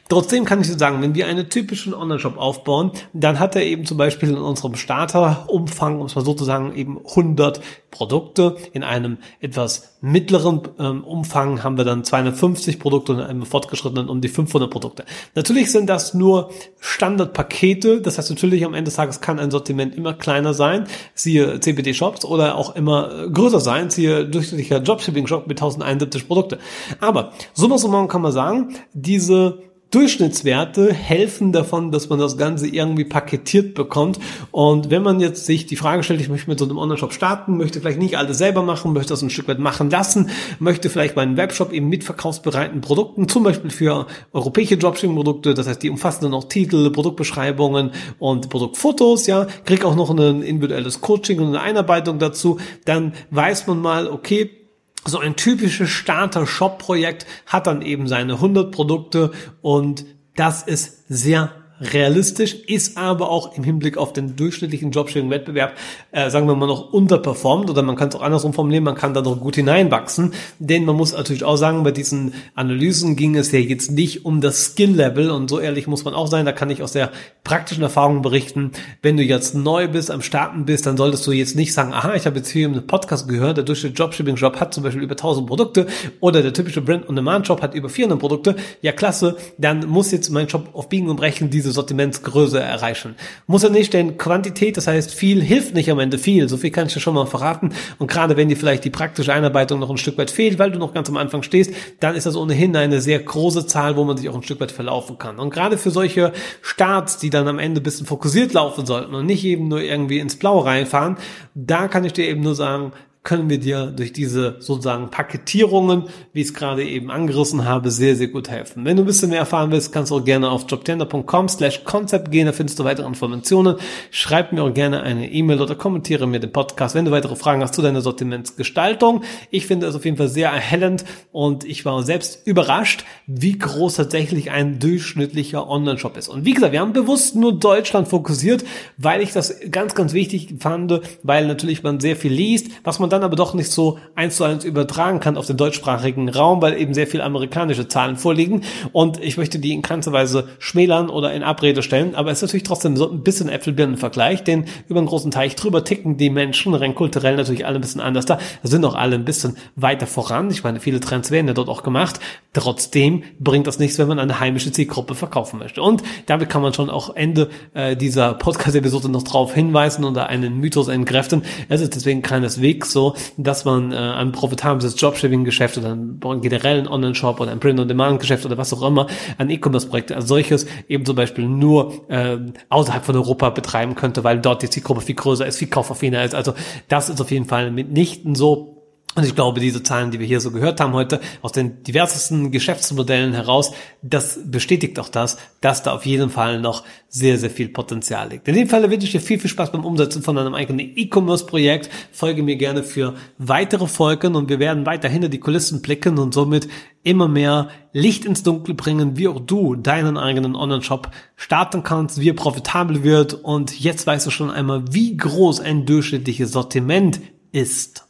Trotzdem 0.10 0.46
kann 0.46 0.62
ich 0.62 0.68
sagen, 0.68 1.02
wenn 1.02 1.16
wir 1.16 1.28
einen 1.28 1.50
typischen 1.50 1.94
Online-Shop 1.94 2.38
aufbauen, 2.38 2.92
dann 3.14 3.40
hat 3.40 3.56
er 3.56 3.64
eben 3.64 3.86
zum 3.86 3.98
Beispiel 3.98 4.30
in 4.30 4.38
unserem 4.38 4.76
Starterumfang, 4.76 6.00
um 6.00 6.06
es 6.06 6.16
mal 6.16 6.26
so 6.26 6.34
zu 6.34 6.46
sagen, 6.46 6.74
eben 6.76 6.98
100 6.98 7.62
Produkte. 7.92 8.58
In 8.74 8.84
einem 8.84 9.18
etwas 9.40 9.98
mittleren 10.02 10.62
ähm, 10.80 11.04
Umfang 11.04 11.64
haben 11.64 11.78
wir 11.78 11.86
dann 11.86 12.04
250 12.04 12.80
Produkte 12.80 13.14
und 13.14 13.20
in 13.20 13.26
einem 13.26 13.46
fortgeschrittenen 13.46 14.10
um 14.10 14.22
die 14.22 14.28
500 14.28 14.70
Produkte. 14.70 15.06
Natürlich 15.36 15.72
sind 15.72 15.88
das 15.88 16.14
nur 16.14 16.52
Standardpakete. 16.80 18.02
Das 18.02 18.18
heißt 18.18 18.30
natürlich 18.30 18.66
am 18.66 18.74
Ende 18.74 18.90
des 18.90 18.96
Tages 18.96 19.22
kann 19.22 19.40
ein 19.40 19.52
Sortiment 19.52 19.96
immer 19.96 20.14
kleiner 20.14 20.54
sein, 20.54 20.88
siehe 21.16 21.60
CBD-Shops 21.60 22.26
oder 22.26 22.56
auch 22.56 22.76
immer 22.76 23.26
äh, 23.26 23.30
größer 23.30 23.60
sein, 23.60 23.90
siehe 23.90 24.26
durchschnittlicher 24.26 24.80
Dropshipping-Shop 24.80 25.48
mit 25.48 25.58
1071 25.58 26.28
Produkte. 26.28 26.60
Aber 27.00 27.32
summa 27.54 27.78
summarum 27.78 28.08
kann 28.08 28.22
man 28.22 28.32
sagen, 28.32 28.76
diese 28.94 29.60
Durchschnittswerte 29.92 30.94
helfen 30.94 31.54
davon, 31.54 31.92
dass 31.92 32.10
man 32.10 32.20
das 32.20 32.38
Ganze 32.38 32.68
irgendwie 32.68 33.06
paketiert 33.06 33.74
bekommt. 33.74 34.20
Und 34.52 34.90
wenn 34.90 35.02
man 35.02 35.22
jetzt 35.22 35.46
sich 35.46 35.66
die 35.66 35.78
Frage 35.78 36.04
stellt, 36.04 36.20
ich 36.20 36.28
möchte 36.28 36.50
mit 36.50 36.60
so 36.60 36.66
einem 36.66 36.78
Online-Shop 36.78 37.14
starten, 37.14 37.56
möchte 37.56 37.80
vielleicht 37.80 38.00
nicht 38.00 38.18
alles 38.18 38.38
selber 38.38 38.64
machen, 38.64 38.92
möchte 38.92 39.14
das 39.14 39.22
ein 39.22 39.30
Stück 39.30 39.48
weit 39.48 39.60
machen 39.60 39.90
lassen, 39.90 40.30
möchte 40.60 40.90
vielleicht 40.90 41.16
meinen 41.16 41.38
Webshop 41.38 41.72
eben 41.72 41.88
mit 41.88 42.04
verkaufsbereiten 42.04 42.82
Produkten, 42.82 43.30
zum 43.30 43.44
Beispiel 43.44 43.70
für 43.70 44.08
europäische 44.34 44.78
Dropshipping-Produkte, 44.78 45.54
das 45.54 45.68
heißt, 45.68 45.82
die 45.82 45.90
umfassen 45.90 46.26
dann 46.26 46.34
auch 46.34 46.46
Titel, 46.46 46.90
Produktbeschreibungen 46.92 47.92
und 48.20 48.50
Produktfotos, 48.50 49.26
ja, 49.28 49.48
krieg 49.64 49.86
auch 49.86 49.96
noch 49.96 50.10
ein 50.10 50.42
individuelles 50.42 51.00
Coaching 51.00 51.40
und 51.40 51.48
eine 51.48 51.62
Einarbeitung 51.62 52.20
dazu, 52.20 52.60
dann 52.84 53.14
weiß 53.32 53.68
man 53.68 53.82
mal, 53.82 54.08
okay, 54.08 54.67
so 55.06 55.20
ein 55.20 55.36
typisches 55.36 55.90
Starter-Shop-Projekt 55.90 57.26
hat 57.46 57.68
dann 57.68 57.82
eben 57.82 58.08
seine 58.08 58.34
100 58.34 58.72
Produkte 58.72 59.32
und 59.62 60.06
das 60.36 60.64
ist 60.64 61.06
sehr 61.08 61.52
realistisch, 61.80 62.56
ist 62.56 62.98
aber 62.98 63.30
auch 63.30 63.56
im 63.56 63.64
Hinblick 63.64 63.98
auf 63.98 64.14
den 64.14 64.36
durchschnittlichen 64.36 64.92
Jobsharing-Wettbewerb, 64.92 65.74
äh, 66.12 66.30
sagen 66.30 66.48
wir 66.48 66.56
mal, 66.56 66.68
noch 66.68 66.92
unterperformt 66.92 67.70
oder 67.70 67.84
man 67.84 67.96
kann 67.96 68.10
es 68.10 68.16
auch 68.16 68.22
andersrum 68.22 68.54
formulieren, 68.54 68.84
man 68.84 68.96
kann 68.96 69.14
da 69.14 69.22
noch 69.22 69.40
gut 69.40 69.56
hineinwachsen, 69.56 70.34
denn 70.60 70.86
man 70.86 70.96
muss 70.96 71.14
natürlich 71.14 71.44
auch 71.44 71.56
sagen, 71.56 71.84
bei 71.84 71.92
diesen 71.92 72.34
Analysen 72.56 73.16
ging 73.16 73.36
es 73.36 73.52
ja 73.52 73.60
jetzt 73.60 73.92
nicht 73.92 74.26
um 74.26 74.42
das 74.42 74.66
Skill-Level 74.66 75.30
und 75.30 75.50
so 75.50 75.60
ehrlich 75.60 75.88
muss 75.88 76.04
man 76.04 76.14
auch 76.14 76.28
sein, 76.28 76.46
da 76.46 76.52
kann 76.52 76.70
ich 76.70 76.82
aus 76.82 76.94
der 76.94 77.12
praktischen 77.44 77.84
Erfahrung 77.84 78.22
berichten, 78.22 78.72
wenn 79.02 79.18
du 79.18 79.24
jetzt 79.24 79.56
neu 79.56 79.88
bist, 79.88 80.12
am 80.12 80.22
Starten 80.22 80.66
bist, 80.66 80.86
dann 80.86 80.98
solltest 80.98 81.26
du 81.28 81.32
jetzt 81.32 81.56
nicht 81.56 81.74
sagen, 81.74 81.94
aha, 81.94 82.16
ich 82.16 82.26
habe 82.26 82.38
jetzt 82.38 82.50
hier 82.50 82.68
einen 82.68 82.88
Podcast 82.88 83.28
gehört, 83.28 83.58
der 83.58 83.64
durchschnittliche 83.64 84.04
Jobshipping-Job 84.04 84.60
hat 84.60 84.74
zum 84.74 84.84
Beispiel 84.84 85.04
über 85.04 85.14
1000 85.14 85.48
Produkte 85.48 85.88
oder 86.20 86.42
der 86.42 86.54
typische 86.54 86.82
Brand-on-Demand-Job 86.82 87.62
hat 87.62 87.74
über 87.74 87.90
400 87.90 88.20
Produkte, 88.20 88.56
ja 88.82 88.92
klasse, 88.92 89.38
dann 89.58 89.88
muss 89.88 90.12
jetzt 90.12 90.30
mein 90.30 90.48
Job 90.48 90.70
auf 90.74 90.90
Biegen 90.90 91.10
und 91.10 91.18
Brechen 91.18 91.50
diese 91.50 91.67
diese 91.68 91.74
Sortimentsgröße 91.74 92.60
erreichen. 92.60 93.16
Muss 93.46 93.64
er 93.64 93.70
nicht, 93.70 93.94
denn 93.94 94.18
Quantität, 94.18 94.78
das 94.78 94.88
heißt 94.88 95.14
viel, 95.14 95.42
hilft 95.42 95.76
nicht 95.76 95.92
am 95.92 96.00
Ende 96.00 96.18
viel. 96.18 96.48
So 96.48 96.56
viel 96.58 96.72
kann 96.72 96.88
ich 96.88 96.94
dir 96.94 97.02
schon 97.02 97.14
mal 97.14 97.26
verraten. 97.26 97.74
Und 98.00 98.10
gerade 98.10 98.38
wenn 98.38 98.48
dir 98.48 98.56
vielleicht 98.56 98.86
die 98.86 98.90
praktische 98.90 99.34
Einarbeitung 99.34 99.80
noch 99.80 99.90
ein 99.90 99.98
Stück 99.98 100.18
weit 100.18 100.32
fehlt, 100.32 100.58
weil 100.60 100.72
du 100.72 100.80
noch 100.80 100.94
ganz 100.94 101.10
am 101.10 101.18
Anfang 101.18 101.44
stehst, 101.44 101.74
dann 102.00 102.16
ist 102.16 102.26
das 102.26 102.38
ohnehin 102.38 102.76
eine 102.76 103.02
sehr 103.02 103.20
große 103.20 103.68
Zahl, 103.68 103.98
wo 103.98 104.06
man 104.06 104.16
sich 104.16 104.30
auch 104.30 104.36
ein 104.36 104.44
Stück 104.44 104.62
weit 104.62 104.72
verlaufen 104.72 105.18
kann. 105.18 105.40
Und 105.40 105.50
gerade 105.50 105.78
für 105.78 105.92
solche 105.92 106.32
Starts, 106.62 107.18
die 107.18 107.30
dann 107.30 107.48
am 107.48 107.60
Ende 107.60 107.82
ein 107.82 107.84
bisschen 107.84 108.06
fokussiert 108.06 108.54
laufen 108.54 108.86
sollten 108.86 109.14
und 109.14 109.26
nicht 109.26 109.44
eben 109.44 109.68
nur 109.68 109.82
irgendwie 109.82 110.20
ins 110.20 110.38
Blaue 110.38 110.66
reinfahren, 110.66 111.18
da 111.54 111.88
kann 111.88 112.06
ich 112.06 112.14
dir 112.14 112.28
eben 112.28 112.42
nur 112.42 112.56
sagen, 112.56 112.94
können 113.28 113.50
wir 113.50 113.60
dir 113.60 113.88
durch 113.88 114.14
diese 114.14 114.56
sozusagen 114.60 115.10
Paketierungen, 115.10 116.04
wie 116.32 116.40
ich 116.40 116.48
es 116.48 116.54
gerade 116.54 116.86
eben 116.86 117.12
angerissen 117.12 117.66
habe, 117.66 117.92
sehr, 117.92 118.16
sehr 118.16 118.30
gut 118.30 118.50
helfen. 118.50 118.86
Wenn 118.86 118.96
du 118.96 119.04
ein 119.04 119.06
bisschen 119.06 119.32
mehr 119.32 119.40
erfahren 119.40 119.70
willst, 119.70 119.92
kannst 119.92 120.12
du 120.12 120.16
auch 120.16 120.24
gerne 120.24 120.50
auf 120.50 120.66
jobtender.com 120.66 121.50
slash 121.50 121.84
Concept 121.84 122.32
gehen, 122.32 122.46
da 122.46 122.54
findest 122.54 122.80
du 122.80 122.86
weitere 122.86 123.06
Informationen. 123.06 123.76
Schreib 124.12 124.54
mir 124.54 124.64
auch 124.64 124.74
gerne 124.74 125.04
eine 125.04 125.30
E-Mail 125.30 125.60
oder 125.60 125.76
kommentiere 125.76 126.26
mir 126.26 126.40
den 126.40 126.54
Podcast, 126.54 126.96
wenn 126.96 127.04
du 127.04 127.12
weitere 127.12 127.36
Fragen 127.36 127.62
hast 127.62 127.74
zu 127.74 127.82
deiner 127.82 128.00
Sortimentsgestaltung. 128.00 129.26
Ich 129.52 129.68
finde 129.68 129.88
es 129.88 129.96
auf 129.96 130.06
jeden 130.06 130.16
Fall 130.16 130.30
sehr 130.30 130.50
erhellend 130.50 131.04
und 131.34 131.66
ich 131.66 131.84
war 131.84 132.02
selbst 132.04 132.48
überrascht, 132.48 133.04
wie 133.26 133.58
groß 133.58 133.96
tatsächlich 133.96 134.52
ein 134.52 134.80
durchschnittlicher 134.80 135.68
Online-Shop 135.68 136.16
ist. 136.16 136.30
Und 136.30 136.46
wie 136.46 136.54
gesagt, 136.54 136.72
wir 136.72 136.80
haben 136.80 136.94
bewusst 136.94 137.36
nur 137.36 137.60
Deutschland 137.60 138.08
fokussiert, 138.08 138.64
weil 138.96 139.22
ich 139.22 139.34
das 139.34 139.54
ganz, 139.70 139.96
ganz 139.96 140.14
wichtig 140.14 140.56
fand, 140.60 141.02
weil 141.24 141.46
natürlich 141.46 141.84
man 141.84 142.00
sehr 142.00 142.16
viel 142.16 142.32
liest, 142.32 142.72
was 142.86 143.00
man 143.00 143.10
dann 143.10 143.17
dann 143.18 143.24
aber 143.24 143.36
doch 143.36 143.54
nicht 143.54 143.72
so 143.72 144.00
eins 144.16 144.36
zu 144.38 144.44
eins 144.44 144.64
übertragen 144.64 145.20
kann 145.20 145.38
auf 145.38 145.46
den 145.46 145.58
deutschsprachigen 145.58 146.30
Raum, 146.30 146.62
weil 146.62 146.80
eben 146.80 146.94
sehr 146.94 147.08
viel 147.08 147.22
amerikanische 147.22 147.88
Zahlen 147.88 148.16
vorliegen. 148.16 148.62
Und 148.92 149.22
ich 149.22 149.38
möchte 149.38 149.60
die 149.60 149.74
in 149.74 149.82
keinster 149.82 150.14
Weise 150.14 150.48
schmälern 150.60 151.10
oder 151.10 151.34
in 151.34 151.44
Abrede 151.44 151.82
stellen. 151.82 152.16
Aber 152.16 152.32
es 152.32 152.38
ist 152.38 152.50
natürlich 152.50 152.64
trotzdem 152.64 152.96
so 152.96 153.10
ein 153.10 153.24
bisschen 153.24 153.50
Äpfel-Birnen-Vergleich, 153.50 154.44
denn 154.44 154.66
über 154.88 155.00
einen 155.00 155.08
großen 155.08 155.32
Teich 155.32 155.56
drüber 155.56 155.84
ticken 155.84 156.18
die 156.18 156.30
Menschen 156.30 156.74
rein 156.74 156.96
kulturell 156.96 157.36
natürlich 157.36 157.66
alle 157.66 157.80
ein 157.80 157.82
bisschen 157.82 158.02
anders 158.02 158.26
da. 158.26 158.38
Da 158.62 158.70
sind 158.70 158.86
auch 158.86 158.96
alle 158.96 159.16
ein 159.16 159.26
bisschen 159.26 159.58
weiter 159.76 160.08
voran. 160.08 160.52
Ich 160.52 160.64
meine, 160.64 160.80
viele 160.80 161.00
Trends 161.00 161.32
werden 161.32 161.48
ja 161.48 161.54
dort 161.54 161.70
auch 161.70 161.84
gemacht. 161.84 162.20
Trotzdem 162.54 163.24
bringt 163.40 163.68
das 163.68 163.80
nichts, 163.80 163.98
wenn 163.98 164.08
man 164.08 164.20
eine 164.20 164.40
heimische 164.40 164.72
Zielgruppe 164.72 165.16
verkaufen 165.16 165.60
möchte. 165.60 165.82
Und 165.82 166.04
damit 166.26 166.50
kann 166.50 166.62
man 166.62 166.74
schon 166.74 166.90
auch 166.90 167.16
Ende 167.16 167.50
äh, 167.74 167.96
dieser 167.96 168.34
Podcast-Episode 168.34 169.10
noch 169.10 169.24
drauf 169.24 169.54
hinweisen 169.54 170.06
oder 170.06 170.28
einen 170.28 170.60
Mythos 170.60 170.88
entkräften. 170.88 171.44
Es 171.70 171.82
ist 171.82 171.96
deswegen 171.96 172.22
keineswegs 172.22 172.92
so, 172.98 173.14
dass 173.38 173.64
man 173.64 173.92
äh, 173.92 173.96
ein 173.96 174.32
profitables 174.32 174.96
Dropshipping-Geschäft 174.96 175.78
oder 175.78 175.92
einen 175.92 176.42
generellen 176.42 176.88
Online-Shop 176.88 177.40
oder 177.40 177.52
ein 177.52 177.60
Print-on-Demand-Geschäft 177.60 178.44
oder 178.44 178.58
was 178.58 178.74
auch 178.74 178.82
immer, 178.82 179.06
ein 179.38 179.52
E-Commerce-Projekt 179.52 180.12
als 180.12 180.28
solches 180.28 180.66
eben 180.88 181.06
zum 181.06 181.16
Beispiel 181.16 181.48
nur 181.48 182.10
äh, 182.10 182.38
außerhalb 182.70 183.06
von 183.06 183.16
Europa 183.16 183.52
betreiben 183.52 183.94
könnte, 183.94 184.24
weil 184.24 184.40
dort 184.40 184.64
die 184.64 184.70
Zielgruppe 184.70 185.02
viel 185.02 185.14
größer 185.14 185.46
ist, 185.46 185.58
viel 185.58 185.68
kaufaffiner 185.68 186.24
ist. 186.24 186.34
Also 186.34 186.56
das 186.88 187.10
ist 187.10 187.22
auf 187.22 187.30
jeden 187.30 187.46
Fall 187.46 187.70
mitnichten 187.70 188.34
so. 188.34 188.77
Und 189.18 189.24
ich 189.24 189.34
glaube, 189.34 189.60
diese 189.60 189.82
Zahlen, 189.82 190.12
die 190.12 190.20
wir 190.20 190.28
hier 190.28 190.40
so 190.40 190.52
gehört 190.52 190.80
haben 190.80 190.94
heute, 190.94 191.20
aus 191.42 191.52
den 191.52 191.82
diversesten 191.82 192.52
Geschäftsmodellen 192.52 193.34
heraus, 193.34 193.72
das 194.04 194.40
bestätigt 194.46 195.00
auch 195.00 195.10
das, 195.10 195.40
dass 195.60 195.82
da 195.82 195.96
auf 195.96 196.06
jeden 196.06 196.30
Fall 196.30 196.62
noch 196.62 196.84
sehr, 197.10 197.40
sehr 197.40 197.50
viel 197.50 197.70
Potenzial 197.70 198.30
liegt. 198.30 198.48
In 198.48 198.54
dem 198.54 198.70
Fall 198.70 198.84
wünsche 198.84 199.08
ich 199.08 199.14
dir 199.14 199.20
viel, 199.20 199.40
viel 199.40 199.50
Spaß 199.50 199.72
beim 199.72 199.86
Umsetzen 199.86 200.22
von 200.22 200.38
einem 200.38 200.54
eigenen 200.54 200.96
E-Commerce-Projekt. 200.96 201.90
Folge 202.12 202.44
mir 202.44 202.58
gerne 202.58 202.84
für 202.84 203.16
weitere 203.40 203.88
Folgen 203.88 204.36
und 204.36 204.50
wir 204.50 204.60
werden 204.60 204.86
weiter 204.86 205.10
hinter 205.10 205.30
die 205.30 205.40
Kulissen 205.40 205.82
blicken 205.82 206.20
und 206.20 206.36
somit 206.36 206.68
immer 207.02 207.28
mehr 207.28 207.70
Licht 207.94 208.24
ins 208.24 208.44
Dunkel 208.44 208.76
bringen, 208.76 209.18
wie 209.18 209.30
auch 209.30 209.40
du 209.40 209.74
deinen 209.74 210.18
eigenen 210.18 210.56
Online-Shop 210.56 211.10
starten 211.36 211.82
kannst, 211.82 212.22
wie 212.22 212.30
er 212.30 212.36
profitabel 212.36 213.04
wird 213.04 213.34
und 213.34 213.80
jetzt 213.80 214.06
weißt 214.06 214.28
du 214.28 214.30
schon 214.30 214.52
einmal, 214.52 214.84
wie 214.92 215.18
groß 215.18 215.60
ein 215.60 215.88
durchschnittliches 215.88 216.52
Sortiment 216.52 217.20
ist. 217.52 218.07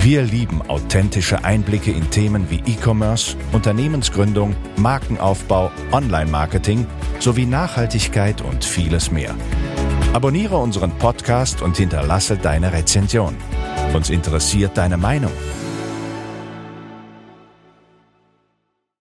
Wir 0.00 0.22
lieben 0.22 0.62
authentische 0.68 1.44
Einblicke 1.44 1.90
in 1.90 2.08
Themen 2.10 2.48
wie 2.50 2.62
E-Commerce, 2.66 3.36
Unternehmensgründung, 3.52 4.54
Markenaufbau, 4.76 5.72
Online-Marketing 5.90 6.86
sowie 7.18 7.46
Nachhaltigkeit 7.46 8.40
und 8.40 8.64
vieles 8.64 9.10
mehr. 9.10 9.34
Abonniere 10.12 10.56
unseren 10.56 10.92
Podcast 10.92 11.62
und 11.62 11.76
hinterlasse 11.76 12.36
deine 12.36 12.72
Rezension. 12.72 13.36
Uns 13.92 14.08
interessiert 14.08 14.78
deine 14.78 14.96
Meinung. 14.96 15.32